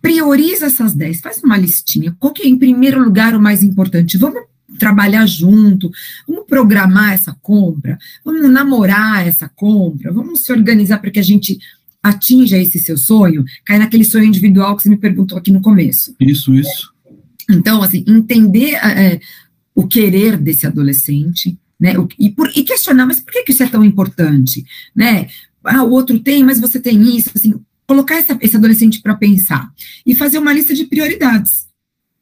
Prioriza 0.00 0.66
essas 0.66 0.94
10, 0.94 1.20
faz 1.20 1.42
uma 1.42 1.56
listinha. 1.56 2.14
Qual 2.18 2.32
que 2.32 2.44
é, 2.44 2.48
em 2.48 2.56
primeiro 2.56 3.02
lugar, 3.02 3.34
o 3.34 3.40
mais 3.40 3.64
importante? 3.64 4.16
Vamos 4.16 4.49
trabalhar 4.78 5.26
junto, 5.26 5.90
vamos 6.26 6.46
programar 6.46 7.12
essa 7.12 7.36
compra, 7.40 7.98
vamos 8.24 8.50
namorar 8.50 9.26
essa 9.26 9.48
compra, 9.48 10.12
vamos 10.12 10.42
se 10.42 10.52
organizar 10.52 10.98
para 10.98 11.10
que 11.10 11.18
a 11.18 11.22
gente 11.22 11.58
atinja 12.02 12.56
esse 12.56 12.78
seu 12.78 12.96
sonho, 12.96 13.44
cai 13.64 13.78
naquele 13.78 14.04
sonho 14.04 14.24
individual 14.24 14.76
que 14.76 14.82
você 14.82 14.88
me 14.88 14.96
perguntou 14.96 15.36
aqui 15.36 15.50
no 15.50 15.60
começo. 15.60 16.14
Isso, 16.18 16.54
isso. 16.54 16.92
Então, 17.50 17.82
assim, 17.82 18.04
entender 18.06 18.74
é, 18.74 19.20
o 19.74 19.86
querer 19.86 20.36
desse 20.36 20.66
adolescente, 20.66 21.58
né? 21.78 21.94
E, 22.18 22.30
por, 22.30 22.50
e 22.54 22.62
questionar, 22.62 23.06
mas 23.06 23.20
por 23.20 23.32
que, 23.32 23.42
que 23.42 23.52
isso 23.52 23.62
é 23.62 23.68
tão 23.68 23.84
importante, 23.84 24.64
né? 24.94 25.28
Ah, 25.64 25.82
o 25.82 25.90
outro 25.90 26.18
tem, 26.18 26.42
mas 26.44 26.60
você 26.60 26.80
tem 26.80 27.16
isso, 27.16 27.30
assim, 27.34 27.54
colocar 27.86 28.16
essa, 28.16 28.38
esse 28.40 28.56
adolescente 28.56 29.00
para 29.00 29.14
pensar 29.14 29.70
e 30.06 30.14
fazer 30.14 30.38
uma 30.38 30.52
lista 30.52 30.72
de 30.72 30.84
prioridades. 30.84 31.66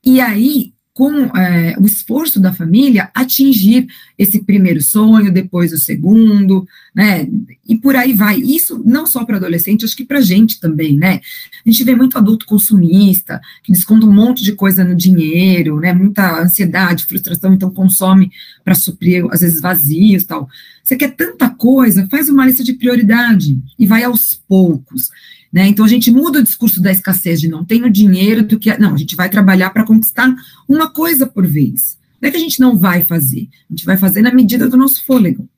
E 0.05 0.21
aí, 0.21 0.73
com 0.99 1.27
é, 1.37 1.77
o 1.79 1.87
esforço 1.87 2.41
da 2.41 2.53
família, 2.53 3.09
atingir 3.15 3.87
esse 4.19 4.43
primeiro 4.43 4.83
sonho, 4.83 5.31
depois 5.31 5.73
o 5.73 5.79
segundo, 5.79 6.67
né? 6.93 7.29
E 7.69 7.77
por 7.77 7.95
aí 7.95 8.13
vai. 8.13 8.41
Isso 8.41 8.83
não 8.85 9.07
só 9.07 9.25
para 9.25 9.37
adolescente, 9.37 9.85
acho 9.85 9.97
que 9.97 10.05
para 10.05 10.21
gente 10.21 10.59
também, 10.59 10.99
né? 10.99 11.21
A 11.65 11.71
gente 11.71 11.85
vê 11.85 11.95
muito 11.95 12.19
adulto 12.19 12.45
consumista, 12.47 13.41
que 13.63 13.71
desconta 13.71 14.07
um 14.07 14.13
monte 14.13 14.43
de 14.43 14.57
coisa 14.57 14.83
no 14.83 14.97
dinheiro, 14.97 15.79
né? 15.79 15.93
Muita 15.93 16.43
ansiedade, 16.43 17.07
frustração, 17.07 17.55
então 17.55 17.71
consome 17.71 18.33
para 18.65 18.75
suprir, 18.75 19.25
às 19.31 19.41
vezes, 19.41 19.61
vazios 19.61 20.25
tal. 20.25 20.49
Você 20.83 20.97
quer 20.97 21.15
tanta 21.15 21.49
coisa, 21.49 22.09
faz 22.11 22.29
uma 22.29 22.45
lista 22.45 22.65
de 22.65 22.73
prioridade 22.73 23.57
e 23.79 23.87
vai 23.87 24.03
aos 24.03 24.35
poucos. 24.35 25.11
Né? 25.53 25.69
Então 25.69 25.85
a 25.85 25.89
gente 25.89 26.11
muda 26.11 26.41
o 26.41 26.45
discurso 26.45 26.81
da 26.81 26.93
escassez 26.93 27.41
de 27.41 27.49
não 27.49 27.65
tenho 27.65 27.91
dinheiro 27.91 28.45
do 28.45 28.59
que 28.59 28.77
não, 28.79 28.95
a 28.95 28.97
gente 28.97 29.17
vai 29.17 29.31
trabalhar 29.31 29.71
para 29.71 29.85
conquistar 29.85 30.35
uma 30.69 30.91
coisa 30.91 31.27
por 31.27 31.47
vez. 31.47 31.99
Não 32.21 32.29
é 32.29 32.31
que 32.31 32.37
a 32.37 32.41
gente 32.41 32.61
não 32.61 32.77
vai 32.77 33.05
fazer, 33.05 33.49
a 33.71 33.73
gente 33.73 33.87
vai 33.87 33.97
fazer 33.97 34.23
na 34.23 34.35
medida 34.35 34.69
do 34.69 34.77
nosso 34.77 35.05
fôlego. 35.05 35.49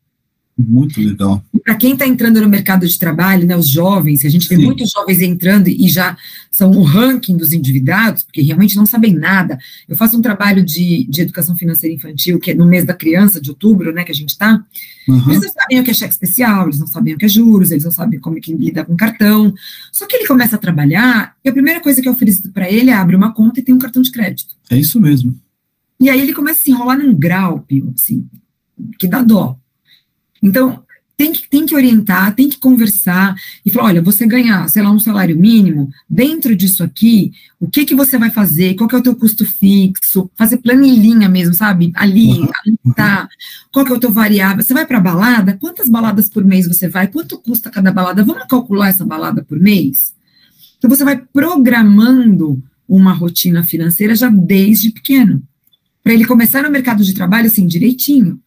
Muito 0.69 1.01
legal. 1.01 1.43
Para 1.65 1.75
quem 1.75 1.93
está 1.93 2.07
entrando 2.07 2.41
no 2.41 2.49
mercado 2.49 2.87
de 2.87 2.99
trabalho, 2.99 3.47
né, 3.47 3.57
os 3.57 3.69
jovens, 3.69 4.25
a 4.25 4.29
gente 4.29 4.49
vê 4.49 4.57
muitos 4.57 4.91
jovens 4.91 5.21
entrando 5.21 5.69
e 5.69 5.89
já 5.89 6.17
são 6.51 6.71
o 6.73 6.83
ranking 6.83 7.37
dos 7.37 7.53
endividados, 7.53 8.23
porque 8.23 8.43
realmente 8.43 8.77
não 8.77 8.85
sabem 8.85 9.15
nada. 9.15 9.59
Eu 9.89 9.97
faço 9.97 10.19
um 10.19 10.23
trabalho 10.23 10.65
de, 10.65 11.07
de 11.09 11.23
educação 11.23 11.57
financeira 11.57 11.95
infantil, 11.95 12.39
que 12.39 12.51
é 12.51 12.55
no 12.55 12.67
mês 12.67 12.85
da 12.85 12.93
criança, 12.93 13.41
de 13.41 13.51
outubro, 13.51 13.93
né, 13.93 14.05
que 14.05 14.13
a 14.13 14.15
gente 14.15 14.31
está. 14.31 14.63
Uhum. 15.09 15.31
Eles 15.31 15.43
não 15.43 15.53
sabem 15.53 15.81
o 15.81 15.85
que 15.85 15.91
é 15.91 15.95
cheque 15.95 16.13
especial, 16.13 16.65
eles 16.67 16.79
não 16.79 16.87
sabem 16.87 17.15
o 17.15 17.19
que 17.19 17.25
é 17.25 17.29
juros, 17.29 17.71
eles 17.71 17.85
não 17.85 17.93
sabem 17.93 18.21
como 18.21 18.37
é 18.37 18.41
que 18.41 18.53
lida 18.53 18.85
com 18.85 18.97
cartão. 18.97 19.55
Só 19.93 20.07
que 20.07 20.17
ele 20.17 20.27
começa 20.27 20.57
a 20.57 20.59
trabalhar 20.59 21.35
e 21.45 21.49
a 21.49 21.53
primeira 21.53 21.81
coisa 21.81 22.03
que 22.03 22.09
eu 22.09 22.13
ofereço 22.13 22.51
para 22.51 22.71
ele 22.71 22.91
é 22.91 22.95
abre 22.95 23.17
uma 23.17 23.33
conta 23.33 23.61
e 23.61 23.63
tem 23.63 23.75
um 23.75 23.79
cartão 23.79 24.03
de 24.03 24.11
crédito. 24.11 24.55
É 24.69 24.77
isso 24.77 25.01
mesmo. 25.01 25.35
E 25.99 26.09
aí 26.09 26.21
ele 26.21 26.33
começa 26.33 26.61
a 26.61 26.63
se 26.63 26.71
enrolar 26.71 26.99
num 26.99 27.15
grau, 27.15 27.65
assim, 27.99 28.27
que 28.99 29.07
dá 29.07 29.23
dó. 29.23 29.59
Então, 30.43 30.83
tem 31.21 31.33
que, 31.33 31.47
tem 31.51 31.67
que 31.67 31.75
orientar, 31.75 32.35
tem 32.35 32.49
que 32.49 32.59
conversar 32.59 33.37
e 33.65 33.71
falar, 33.71 33.89
olha, 33.89 34.01
você 34.01 34.27
ganhar, 34.27 34.67
sei 34.71 34.83
lá, 34.83 34.91
um 34.91 34.99
salário 34.99 35.39
mínimo, 35.39 35.91
dentro 36.09 36.57
disso 36.57 36.83
aqui, 36.83 37.33
o 37.61 37.69
que 37.69 37.85
que 37.85 37.95
você 37.95 38.17
vai 38.17 38.31
fazer, 38.31 38.75
qual 38.75 38.89
que 38.89 38.95
é 38.95 38.99
o 38.99 39.03
teu 39.03 39.15
custo 39.15 39.45
fixo, 39.45 40.31
fazer 40.35 40.57
planilhinha 40.57 41.29
mesmo, 41.29 41.53
sabe, 41.53 41.93
ali, 41.95 42.41
uhum. 42.41 42.95
tá, 42.97 43.29
qual 43.71 43.85
que 43.85 43.93
é 43.93 43.95
o 43.95 44.01
teu 44.01 44.11
variável, 44.11 44.65
você 44.65 44.73
vai 44.73 44.87
para 44.87 44.99
balada, 44.99 45.59
quantas 45.61 45.91
baladas 45.91 46.27
por 46.27 46.43
mês 46.43 46.67
você 46.67 46.89
vai, 46.89 47.07
quanto 47.07 47.37
custa 47.37 47.69
cada 47.69 47.93
balada, 47.93 48.25
vamos 48.25 48.47
calcular 48.49 48.89
essa 48.89 49.05
balada 49.05 49.45
por 49.45 49.61
mês? 49.61 50.15
Então, 50.79 50.89
você 50.89 51.05
vai 51.05 51.19
programando 51.19 52.63
uma 52.89 53.13
rotina 53.13 53.63
financeira 53.63 54.15
já 54.15 54.31
desde 54.31 54.91
pequeno, 54.91 55.43
para 56.03 56.15
ele 56.15 56.25
começar 56.25 56.63
no 56.63 56.71
mercado 56.71 57.05
de 57.05 57.13
trabalho, 57.13 57.49
assim, 57.49 57.67
direitinho, 57.67 58.41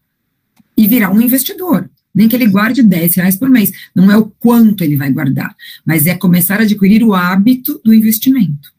e 0.78 0.88
virar 0.88 1.12
um 1.12 1.22
investidor. 1.22 1.90
Nem 2.14 2.28
que 2.28 2.36
ele 2.36 2.48
guarde 2.48 2.84
10 2.84 3.16
reais 3.16 3.36
por 3.36 3.50
mês. 3.50 3.72
Não 3.96 4.12
é 4.12 4.18
o 4.18 4.26
quanto 4.26 4.84
ele 4.84 4.96
vai 4.96 5.12
guardar, 5.12 5.56
mas 5.86 6.06
é 6.06 6.16
começar 6.16 6.60
a 6.60 6.64
adquirir 6.64 7.04
o 7.04 7.14
hábito 7.14 7.82
do 7.84 7.94
investimento. 7.94 8.72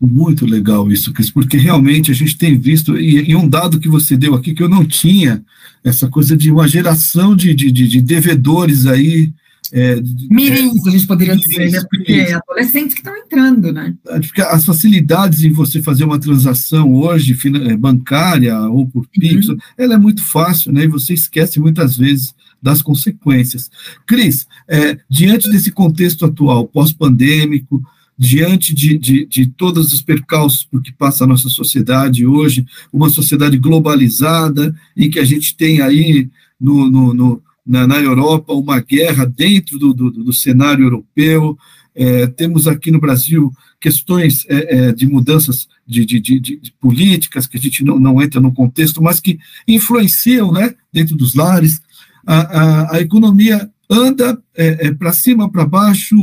Muito 0.00 0.44
legal 0.44 0.90
isso, 0.90 1.12
Cris, 1.12 1.30
porque 1.30 1.56
realmente 1.56 2.10
a 2.10 2.14
gente 2.14 2.36
tem 2.36 2.58
visto, 2.58 2.98
e, 2.98 3.30
e, 3.30 3.36
um 3.36 3.48
dado 3.48 3.78
que 3.78 3.88
você 3.88 4.16
deu 4.16 4.34
aqui 4.34 4.52
que 4.52 4.62
eu 4.62 4.68
não 4.68 4.84
tinha, 4.84 5.44
essa 5.84 6.08
coisa 6.08 6.36
de 6.36 6.50
uma 6.50 6.66
geração 6.66 7.36
de, 7.36 7.54
de, 7.54 7.70
de 7.70 8.00
devedores 8.00 8.86
aí 8.86 9.32
é, 9.72 10.02
mirins, 10.28 10.86
é, 10.86 10.88
a 10.88 10.92
gente 10.92 11.06
poderia 11.06 11.34
mirins, 11.34 11.48
dizer, 11.48 11.70
né? 11.70 11.86
Porque 11.90 12.12
mirins. 12.12 12.32
adolescentes 12.34 12.94
que 12.94 13.00
estão 13.00 13.16
entrando, 13.16 13.72
né? 13.72 13.94
Porque 14.04 14.42
as 14.42 14.66
facilidades 14.66 15.42
em 15.42 15.50
você 15.50 15.80
fazer 15.80 16.04
uma 16.04 16.18
transação 16.18 16.94
hoje, 16.94 17.36
é, 17.68 17.76
bancária 17.76 18.58
ou 18.60 18.86
por 18.86 19.06
Pix, 19.08 19.48
uhum. 19.48 19.56
ela 19.78 19.94
é 19.94 19.98
muito 19.98 20.22
fácil, 20.22 20.72
né? 20.72 20.84
E 20.84 20.88
você 20.88 21.14
esquece 21.14 21.58
muitas 21.58 21.96
vezes 21.96 22.34
das 22.60 22.82
consequências. 22.82 23.70
Cris, 24.06 24.46
é, 24.68 24.98
diante 25.08 25.50
desse 25.50 25.72
contexto 25.72 26.26
atual, 26.26 26.68
pós-pandêmico, 26.68 27.82
diante 28.16 28.74
de, 28.74 28.98
de, 28.98 29.26
de, 29.26 29.46
todos 29.46 29.92
os 29.92 30.02
percalços 30.02 30.64
por 30.64 30.82
que 30.82 30.92
passa 30.92 31.24
a 31.24 31.26
nossa 31.26 31.48
sociedade 31.48 32.26
hoje, 32.26 32.64
uma 32.92 33.08
sociedade 33.08 33.56
globalizada, 33.56 34.74
em 34.94 35.10
que 35.10 35.18
a 35.18 35.24
gente 35.24 35.56
tem 35.56 35.80
aí 35.80 36.28
no, 36.60 36.90
no, 36.90 37.14
no 37.14 37.42
na, 37.66 37.86
na 37.86 37.98
Europa 37.98 38.52
uma 38.52 38.80
guerra 38.80 39.24
dentro 39.24 39.78
do, 39.78 39.92
do, 39.92 40.10
do 40.10 40.32
cenário 40.32 40.84
europeu, 40.84 41.56
é, 41.94 42.26
temos 42.26 42.66
aqui 42.66 42.90
no 42.90 43.00
Brasil 43.00 43.52
questões 43.80 44.46
é, 44.48 44.88
é, 44.88 44.92
de 44.92 45.06
mudanças 45.06 45.68
de, 45.86 46.04
de, 46.06 46.20
de, 46.20 46.40
de, 46.40 46.72
políticas 46.80 47.46
que 47.46 47.58
a 47.58 47.60
gente 47.60 47.84
não, 47.84 47.98
não 47.98 48.22
entra 48.22 48.40
no 48.40 48.52
contexto, 48.52 49.02
mas 49.02 49.20
que 49.20 49.38
influenciam 49.68 50.50
né, 50.52 50.74
dentro 50.92 51.16
dos 51.16 51.34
lares. 51.34 51.82
A, 52.26 52.36
a, 52.40 52.96
a 52.96 53.00
economia 53.00 53.68
anda 53.90 54.40
é, 54.56 54.86
é 54.86 54.94
para 54.94 55.12
cima, 55.12 55.50
para 55.50 55.66
baixo, 55.66 56.16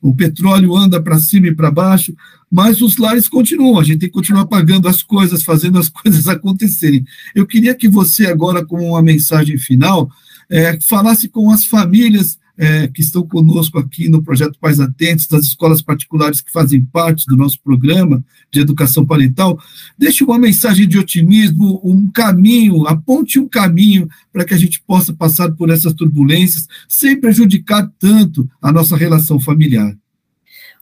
o 0.00 0.14
petróleo 0.14 0.76
anda 0.76 1.02
para 1.02 1.18
cima 1.18 1.48
e 1.48 1.54
para 1.54 1.70
baixo, 1.70 2.14
mas 2.50 2.80
os 2.80 2.96
lares 2.96 3.28
continuam, 3.28 3.78
a 3.78 3.84
gente 3.84 3.98
tem 3.98 4.08
que 4.08 4.14
continuar 4.14 4.46
pagando 4.46 4.88
as 4.88 5.02
coisas, 5.02 5.42
fazendo 5.42 5.78
as 5.78 5.88
coisas 5.90 6.28
acontecerem. 6.28 7.04
Eu 7.34 7.46
queria 7.46 7.74
que 7.74 7.88
você, 7.88 8.26
agora, 8.26 8.64
com 8.64 8.90
uma 8.90 9.02
mensagem 9.02 9.58
final, 9.58 10.08
é, 10.50 10.78
falasse 10.80 11.28
com 11.28 11.50
as 11.50 11.64
famílias 11.64 12.38
é, 12.58 12.88
que 12.88 13.00
estão 13.00 13.26
conosco 13.26 13.78
aqui 13.78 14.08
no 14.08 14.22
projeto 14.22 14.58
Pais 14.58 14.80
Atentos, 14.80 15.26
das 15.26 15.44
escolas 15.44 15.82
particulares 15.82 16.40
que 16.40 16.50
fazem 16.50 16.82
parte 16.82 17.26
do 17.26 17.36
nosso 17.36 17.60
programa 17.60 18.24
de 18.50 18.60
educação 18.60 19.04
parental, 19.04 19.60
deixe 19.98 20.24
uma 20.24 20.38
mensagem 20.38 20.88
de 20.88 20.98
otimismo, 20.98 21.80
um 21.84 22.10
caminho, 22.10 22.86
aponte 22.86 23.38
um 23.38 23.48
caminho 23.48 24.08
para 24.32 24.44
que 24.44 24.54
a 24.54 24.58
gente 24.58 24.82
possa 24.86 25.12
passar 25.12 25.52
por 25.52 25.70
essas 25.70 25.92
turbulências 25.92 26.66
sem 26.88 27.20
prejudicar 27.20 27.90
tanto 27.98 28.48
a 28.60 28.72
nossa 28.72 28.96
relação 28.96 29.38
familiar. 29.38 29.94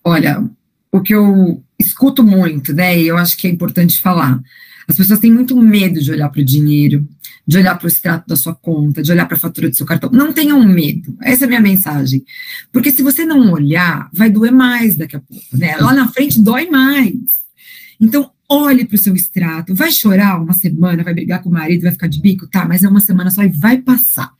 Olha, 0.04 0.48
o 0.92 1.00
que 1.00 1.14
eu 1.14 1.62
escuto 1.78 2.22
muito, 2.22 2.72
né, 2.72 3.00
e 3.00 3.08
eu 3.08 3.16
acho 3.16 3.36
que 3.36 3.48
é 3.48 3.50
importante 3.50 4.00
falar, 4.00 4.40
as 4.86 4.96
pessoas 4.96 5.18
têm 5.18 5.32
muito 5.32 5.60
medo 5.60 6.00
de 6.00 6.12
olhar 6.12 6.28
para 6.28 6.40
o 6.40 6.44
dinheiro, 6.44 7.08
de 7.46 7.58
olhar 7.58 7.76
para 7.76 7.84
o 7.84 7.88
extrato 7.88 8.26
da 8.26 8.36
sua 8.36 8.54
conta, 8.54 9.02
de 9.02 9.12
olhar 9.12 9.26
para 9.26 9.36
a 9.36 9.40
fatura 9.40 9.68
do 9.68 9.76
seu 9.76 9.86
cartão. 9.86 10.10
Não 10.10 10.32
tenham 10.32 10.62
medo. 10.66 11.16
Essa 11.22 11.44
é 11.44 11.46
a 11.46 11.48
minha 11.48 11.60
mensagem. 11.60 12.24
Porque 12.72 12.90
se 12.90 13.02
você 13.02 13.24
não 13.24 13.52
olhar, 13.52 14.08
vai 14.12 14.30
doer 14.30 14.52
mais 14.52 14.96
daqui 14.96 15.16
a 15.16 15.20
pouco, 15.20 15.44
né? 15.52 15.76
Lá 15.76 15.92
na 15.92 16.08
frente 16.08 16.42
dói 16.42 16.68
mais. 16.70 17.44
Então, 18.00 18.30
olhe 18.48 18.84
para 18.84 18.96
o 18.96 18.98
seu 18.98 19.14
extrato. 19.14 19.74
Vai 19.74 19.92
chorar 19.92 20.40
uma 20.42 20.52
semana, 20.52 21.04
vai 21.04 21.14
brigar 21.14 21.42
com 21.42 21.50
o 21.50 21.52
marido, 21.52 21.82
vai 21.82 21.92
ficar 21.92 22.06
de 22.06 22.20
bico? 22.20 22.46
Tá, 22.46 22.64
mas 22.64 22.82
é 22.82 22.88
uma 22.88 23.00
semana 23.00 23.30
só 23.30 23.42
e 23.42 23.48
vai 23.48 23.78
passar. 23.78 24.32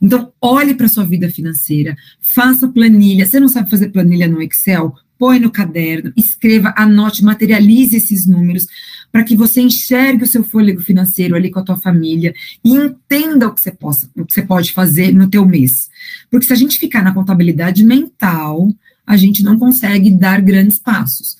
Então, 0.00 0.32
olhe 0.40 0.74
para 0.74 0.86
a 0.86 0.88
sua 0.88 1.04
vida 1.04 1.28
financeira, 1.28 1.96
faça 2.20 2.68
planilha. 2.68 3.26
Você 3.26 3.40
não 3.40 3.48
sabe 3.48 3.70
fazer 3.70 3.90
planilha 3.90 4.28
no 4.28 4.40
Excel? 4.40 4.94
põe 5.22 5.38
no 5.38 5.52
caderno, 5.52 6.12
escreva, 6.16 6.74
anote, 6.76 7.22
materialize 7.22 7.96
esses 7.96 8.26
números, 8.26 8.66
para 9.12 9.22
que 9.22 9.36
você 9.36 9.60
enxergue 9.60 10.24
o 10.24 10.26
seu 10.26 10.42
fôlego 10.42 10.80
financeiro 10.80 11.36
ali 11.36 11.50
com 11.50 11.60
a 11.60 11.62
tua 11.62 11.76
família 11.76 12.34
e 12.64 12.70
entenda 12.70 13.46
o 13.46 13.54
que 13.54 13.60
você, 13.60 13.70
possa, 13.70 14.10
o 14.16 14.24
que 14.24 14.32
você 14.32 14.42
pode 14.42 14.72
fazer 14.72 15.12
no 15.12 15.28
teu 15.28 15.46
mês. 15.46 15.90
Porque 16.30 16.46
se 16.46 16.52
a 16.52 16.56
gente 16.56 16.78
ficar 16.78 17.04
na 17.04 17.12
contabilidade 17.12 17.84
mental, 17.84 18.72
a 19.06 19.16
gente 19.16 19.42
não 19.42 19.58
consegue 19.58 20.10
dar 20.10 20.40
grandes 20.40 20.78
passos. 20.78 21.36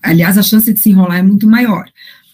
Aliás, 0.00 0.38
a 0.38 0.42
chance 0.42 0.72
de 0.72 0.78
se 0.78 0.90
enrolar 0.90 1.18
é 1.18 1.22
muito 1.22 1.48
maior. 1.48 1.84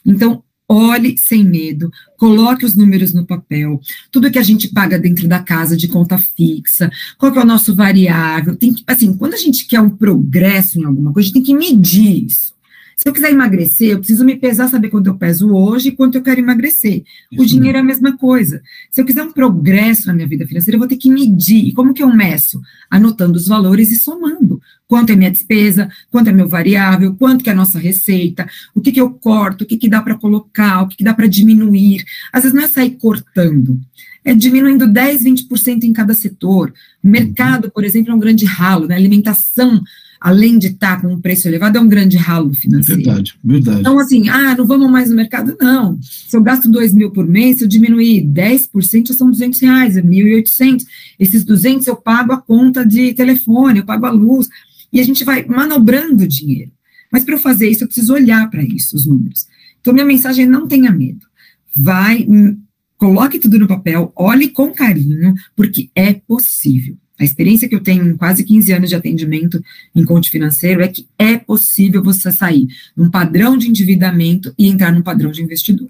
Então, 0.04 0.44
olhe 0.68 1.16
sem 1.16 1.42
medo, 1.42 1.90
coloque 2.18 2.64
os 2.66 2.74
números 2.76 3.14
no 3.14 3.26
papel, 3.26 3.80
tudo 4.12 4.30
que 4.30 4.38
a 4.38 4.42
gente 4.42 4.68
paga 4.68 4.98
dentro 4.98 5.26
da 5.26 5.38
casa 5.38 5.74
de 5.74 5.88
conta 5.88 6.18
fixa, 6.18 6.90
qual 7.16 7.32
que 7.32 7.38
é 7.38 7.42
o 7.42 7.46
nosso 7.46 7.74
variável, 7.74 8.54
tem 8.54 8.74
que, 8.74 8.84
assim, 8.86 9.14
quando 9.14 9.32
a 9.32 9.38
gente 9.38 9.66
quer 9.66 9.80
um 9.80 9.88
progresso 9.88 10.78
em 10.78 10.84
alguma 10.84 11.12
coisa, 11.12 11.26
a 11.26 11.28
gente 11.28 11.34
tem 11.34 11.42
que 11.42 11.58
medir 11.58 12.26
isso. 12.26 12.52
Se 12.98 13.08
eu 13.08 13.12
quiser 13.12 13.30
emagrecer, 13.30 13.90
eu 13.90 13.98
preciso 13.98 14.24
me 14.24 14.34
pesar, 14.34 14.66
saber 14.66 14.88
quanto 14.88 15.06
eu 15.06 15.14
peso 15.14 15.54
hoje 15.54 15.90
e 15.90 15.92
quanto 15.92 16.16
eu 16.16 16.22
quero 16.22 16.40
emagrecer. 16.40 17.04
Isso 17.30 17.40
o 17.40 17.46
dinheiro 17.46 17.78
é 17.78 17.80
a 17.80 17.84
mesma 17.84 18.16
coisa. 18.18 18.60
Se 18.90 19.00
eu 19.00 19.04
quiser 19.04 19.22
um 19.22 19.30
progresso 19.30 20.08
na 20.08 20.12
minha 20.12 20.26
vida 20.26 20.44
financeira, 20.44 20.74
eu 20.74 20.80
vou 20.80 20.88
ter 20.88 20.96
que 20.96 21.08
medir. 21.08 21.68
E 21.68 21.72
como 21.72 21.94
que 21.94 22.02
eu 22.02 22.12
meço? 22.12 22.60
Anotando 22.90 23.36
os 23.36 23.46
valores 23.46 23.92
e 23.92 23.96
somando. 23.96 24.60
Quanto 24.88 25.12
é 25.12 25.16
minha 25.16 25.30
despesa, 25.30 25.88
quanto 26.10 26.30
é 26.30 26.32
meu 26.32 26.48
variável, 26.48 27.14
quanto 27.14 27.44
que 27.44 27.50
é 27.50 27.52
a 27.52 27.56
nossa 27.56 27.78
receita, 27.78 28.48
o 28.74 28.80
que 28.80 28.90
que 28.90 29.00
eu 29.00 29.10
corto, 29.10 29.62
o 29.62 29.66
que 29.66 29.76
que 29.76 29.88
dá 29.88 30.02
para 30.02 30.16
colocar, 30.16 30.82
o 30.82 30.88
que 30.88 30.96
que 30.96 31.04
dá 31.04 31.14
para 31.14 31.28
diminuir. 31.28 32.04
Às 32.32 32.42
vezes 32.42 32.56
não 32.56 32.64
é 32.64 32.66
sair 32.66 32.96
cortando, 32.96 33.78
é 34.24 34.34
diminuindo 34.34 34.88
10, 34.88 35.22
20% 35.22 35.84
em 35.84 35.92
cada 35.92 36.14
setor. 36.14 36.74
O 37.00 37.08
mercado, 37.08 37.70
por 37.70 37.84
exemplo, 37.84 38.10
é 38.10 38.14
um 38.16 38.18
grande 38.18 38.44
ralo, 38.44 38.88
né? 38.88 38.96
Alimentação 38.96 39.84
além 40.20 40.58
de 40.58 40.68
estar 40.68 41.00
com 41.00 41.08
um 41.08 41.20
preço 41.20 41.46
elevado, 41.46 41.78
é 41.78 41.80
um 41.80 41.88
grande 41.88 42.16
ralo 42.16 42.52
financeiro. 42.54 43.02
Verdade, 43.02 43.34
verdade. 43.42 43.80
Então, 43.80 43.98
assim, 43.98 44.28
ah, 44.28 44.54
não 44.56 44.66
vamos 44.66 44.90
mais 44.90 45.10
no 45.10 45.16
mercado? 45.16 45.56
Não. 45.60 45.98
Se 46.02 46.36
eu 46.36 46.42
gasto 46.42 46.70
2 46.70 46.92
mil 46.92 47.10
por 47.10 47.26
mês, 47.26 47.58
se 47.58 47.64
eu 47.64 47.68
diminuir 47.68 48.24
10%, 48.24 49.08
já 49.08 49.14
são 49.14 49.30
200 49.30 49.60
reais, 49.60 49.96
é 49.96 50.02
1.800. 50.02 50.84
Esses 51.18 51.44
200 51.44 51.86
eu 51.86 51.96
pago 51.96 52.32
a 52.32 52.40
conta 52.40 52.84
de 52.84 53.14
telefone, 53.14 53.78
eu 53.78 53.84
pago 53.84 54.06
a 54.06 54.10
luz, 54.10 54.48
e 54.92 55.00
a 55.00 55.04
gente 55.04 55.24
vai 55.24 55.44
manobrando 55.44 56.24
o 56.24 56.28
dinheiro. 56.28 56.72
Mas 57.12 57.24
para 57.24 57.34
eu 57.34 57.38
fazer 57.38 57.68
isso, 57.68 57.84
eu 57.84 57.88
preciso 57.88 58.12
olhar 58.12 58.50
para 58.50 58.62
isso, 58.62 58.96
os 58.96 59.06
números. 59.06 59.46
Então, 59.80 59.94
minha 59.94 60.04
mensagem 60.06 60.44
é 60.44 60.48
não 60.48 60.66
tenha 60.66 60.90
medo. 60.90 61.26
Vai, 61.74 62.26
hum, 62.28 62.58
coloque 62.96 63.38
tudo 63.38 63.58
no 63.58 63.68
papel, 63.68 64.12
olhe 64.16 64.48
com 64.48 64.72
carinho, 64.72 65.34
porque 65.54 65.88
é 65.94 66.14
possível. 66.14 66.96
A 67.18 67.24
experiência 67.24 67.68
que 67.68 67.74
eu 67.74 67.80
tenho 67.80 68.06
em 68.06 68.16
quase 68.16 68.44
15 68.44 68.72
anos 68.72 68.88
de 68.88 68.96
atendimento 68.96 69.62
em 69.94 70.04
conte 70.04 70.30
financeiro 70.30 70.82
é 70.82 70.88
que 70.88 71.06
é 71.18 71.36
possível 71.36 72.02
você 72.02 72.30
sair 72.30 72.68
num 72.96 73.10
padrão 73.10 73.56
de 73.56 73.68
endividamento 73.68 74.54
e 74.56 74.68
entrar 74.68 74.92
num 74.92 75.02
padrão 75.02 75.30
de 75.30 75.42
investidor. 75.42 75.88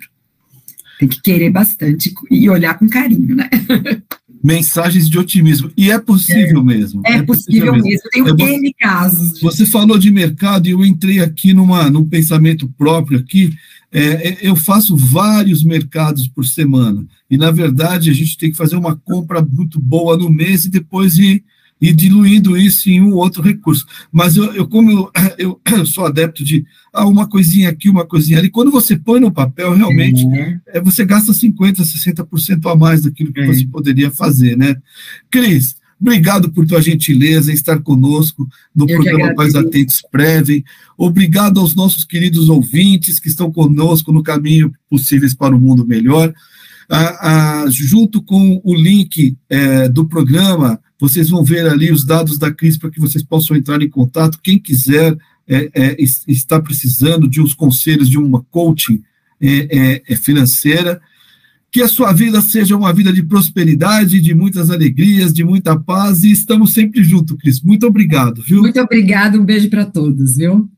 Tem 0.98 1.08
que 1.08 1.20
querer 1.20 1.50
bastante 1.50 2.12
e 2.30 2.48
olhar 2.48 2.78
com 2.78 2.88
carinho, 2.88 3.36
né? 3.36 3.48
Mensagens 4.42 5.08
de 5.08 5.18
otimismo. 5.18 5.70
E 5.76 5.90
é 5.90 5.98
possível 5.98 6.60
é, 6.60 6.64
mesmo. 6.64 7.02
É, 7.04 7.14
é 7.14 7.22
possível, 7.22 7.72
possível, 7.72 7.72
mesmo. 7.74 8.10
tenho 8.10 8.28
é, 8.28 8.56
N 8.56 8.74
casos. 8.74 9.40
Você 9.40 9.66
falou 9.66 9.98
de 9.98 10.10
mercado 10.10 10.68
e 10.68 10.70
eu 10.70 10.84
entrei 10.84 11.20
aqui 11.20 11.52
numa, 11.52 11.90
num 11.90 12.04
pensamento 12.04 12.68
próprio 12.76 13.18
aqui. 13.18 13.52
É, 13.90 14.28
é, 14.28 14.38
eu 14.42 14.54
faço 14.54 14.96
vários 14.96 15.64
mercados 15.64 16.28
por 16.28 16.44
semana. 16.44 17.06
E, 17.30 17.36
na 17.36 17.50
verdade, 17.50 18.10
a 18.10 18.14
gente 18.14 18.36
tem 18.36 18.50
que 18.50 18.56
fazer 18.56 18.76
uma 18.76 18.96
compra 18.96 19.42
muito 19.42 19.80
boa 19.80 20.16
no 20.16 20.30
mês 20.30 20.64
e 20.64 20.70
depois 20.70 21.18
ir, 21.18 21.42
ir 21.80 21.94
diluindo 21.94 22.56
isso 22.56 22.90
em 22.90 23.00
um 23.00 23.14
outro 23.14 23.42
recurso. 23.42 23.86
Mas 24.10 24.36
eu, 24.36 24.52
eu 24.54 24.66
como 24.66 24.90
eu, 25.38 25.60
eu, 25.70 25.86
sou 25.86 26.06
adepto 26.06 26.44
de 26.44 26.64
ah, 26.92 27.06
uma 27.06 27.26
coisinha 27.26 27.68
aqui, 27.68 27.88
uma 27.88 28.06
coisinha 28.06 28.38
ali, 28.38 28.50
quando 28.50 28.70
você 28.70 28.96
põe 28.96 29.20
no 29.20 29.32
papel, 29.32 29.74
realmente, 29.74 30.26
é. 30.66 30.80
você 30.80 31.04
gasta 31.04 31.32
50%, 31.32 31.76
60% 31.76 32.70
a 32.70 32.76
mais 32.76 33.02
daquilo 33.02 33.32
que 33.32 33.40
é. 33.40 33.46
você 33.46 33.66
poderia 33.66 34.10
fazer, 34.10 34.56
né? 34.56 34.76
Cris, 35.30 35.76
Obrigado 36.00 36.52
por 36.52 36.64
tua 36.64 36.80
gentileza 36.80 37.50
em 37.50 37.54
estar 37.54 37.80
conosco 37.80 38.48
no 38.74 38.88
Eu 38.88 38.96
programa 38.96 39.34
Pais 39.34 39.56
Atentos 39.56 40.00
Prevem. 40.12 40.64
Obrigado 40.96 41.58
aos 41.58 41.74
nossos 41.74 42.04
queridos 42.04 42.48
ouvintes 42.48 43.18
que 43.18 43.28
estão 43.28 43.50
conosco 43.50 44.12
no 44.12 44.22
caminho 44.22 44.72
possíveis 44.88 45.34
para 45.34 45.56
um 45.56 45.58
mundo 45.58 45.84
melhor. 45.84 46.32
Ah, 46.88 47.64
ah, 47.64 47.64
junto 47.68 48.22
com 48.22 48.60
o 48.64 48.74
link 48.74 49.36
é, 49.50 49.88
do 49.88 50.06
programa, 50.06 50.80
vocês 51.00 51.30
vão 51.30 51.44
ver 51.44 51.66
ali 51.66 51.92
os 51.92 52.04
dados 52.04 52.38
da 52.38 52.50
Cris 52.52 52.76
para 52.76 52.90
que 52.90 53.00
vocês 53.00 53.22
possam 53.22 53.56
entrar 53.56 53.80
em 53.82 53.88
contato. 53.88 54.40
Quem 54.42 54.58
quiser 54.58 55.16
é, 55.46 55.70
é, 55.74 55.96
está 56.26 56.60
precisando 56.60 57.28
de 57.28 57.40
uns 57.40 57.54
conselhos, 57.54 58.08
de 58.08 58.18
uma 58.18 58.42
coaching 58.50 59.02
é, 59.40 59.48
é, 59.70 60.02
é 60.08 60.16
financeira, 60.16 61.00
que 61.70 61.82
a 61.82 61.88
sua 61.88 62.12
vida 62.12 62.40
seja 62.40 62.76
uma 62.76 62.92
vida 62.92 63.12
de 63.12 63.22
prosperidade, 63.22 64.20
de 64.20 64.34
muitas 64.34 64.70
alegrias, 64.70 65.32
de 65.32 65.44
muita 65.44 65.78
paz, 65.78 66.24
e 66.24 66.30
estamos 66.30 66.72
sempre 66.72 67.04
juntos, 67.04 67.36
Cris. 67.38 67.60
Muito 67.62 67.86
obrigado, 67.86 68.42
viu? 68.42 68.62
Muito 68.62 68.80
obrigado, 68.80 69.38
um 69.38 69.44
beijo 69.44 69.68
para 69.68 69.84
todos, 69.84 70.36
viu? 70.36 70.68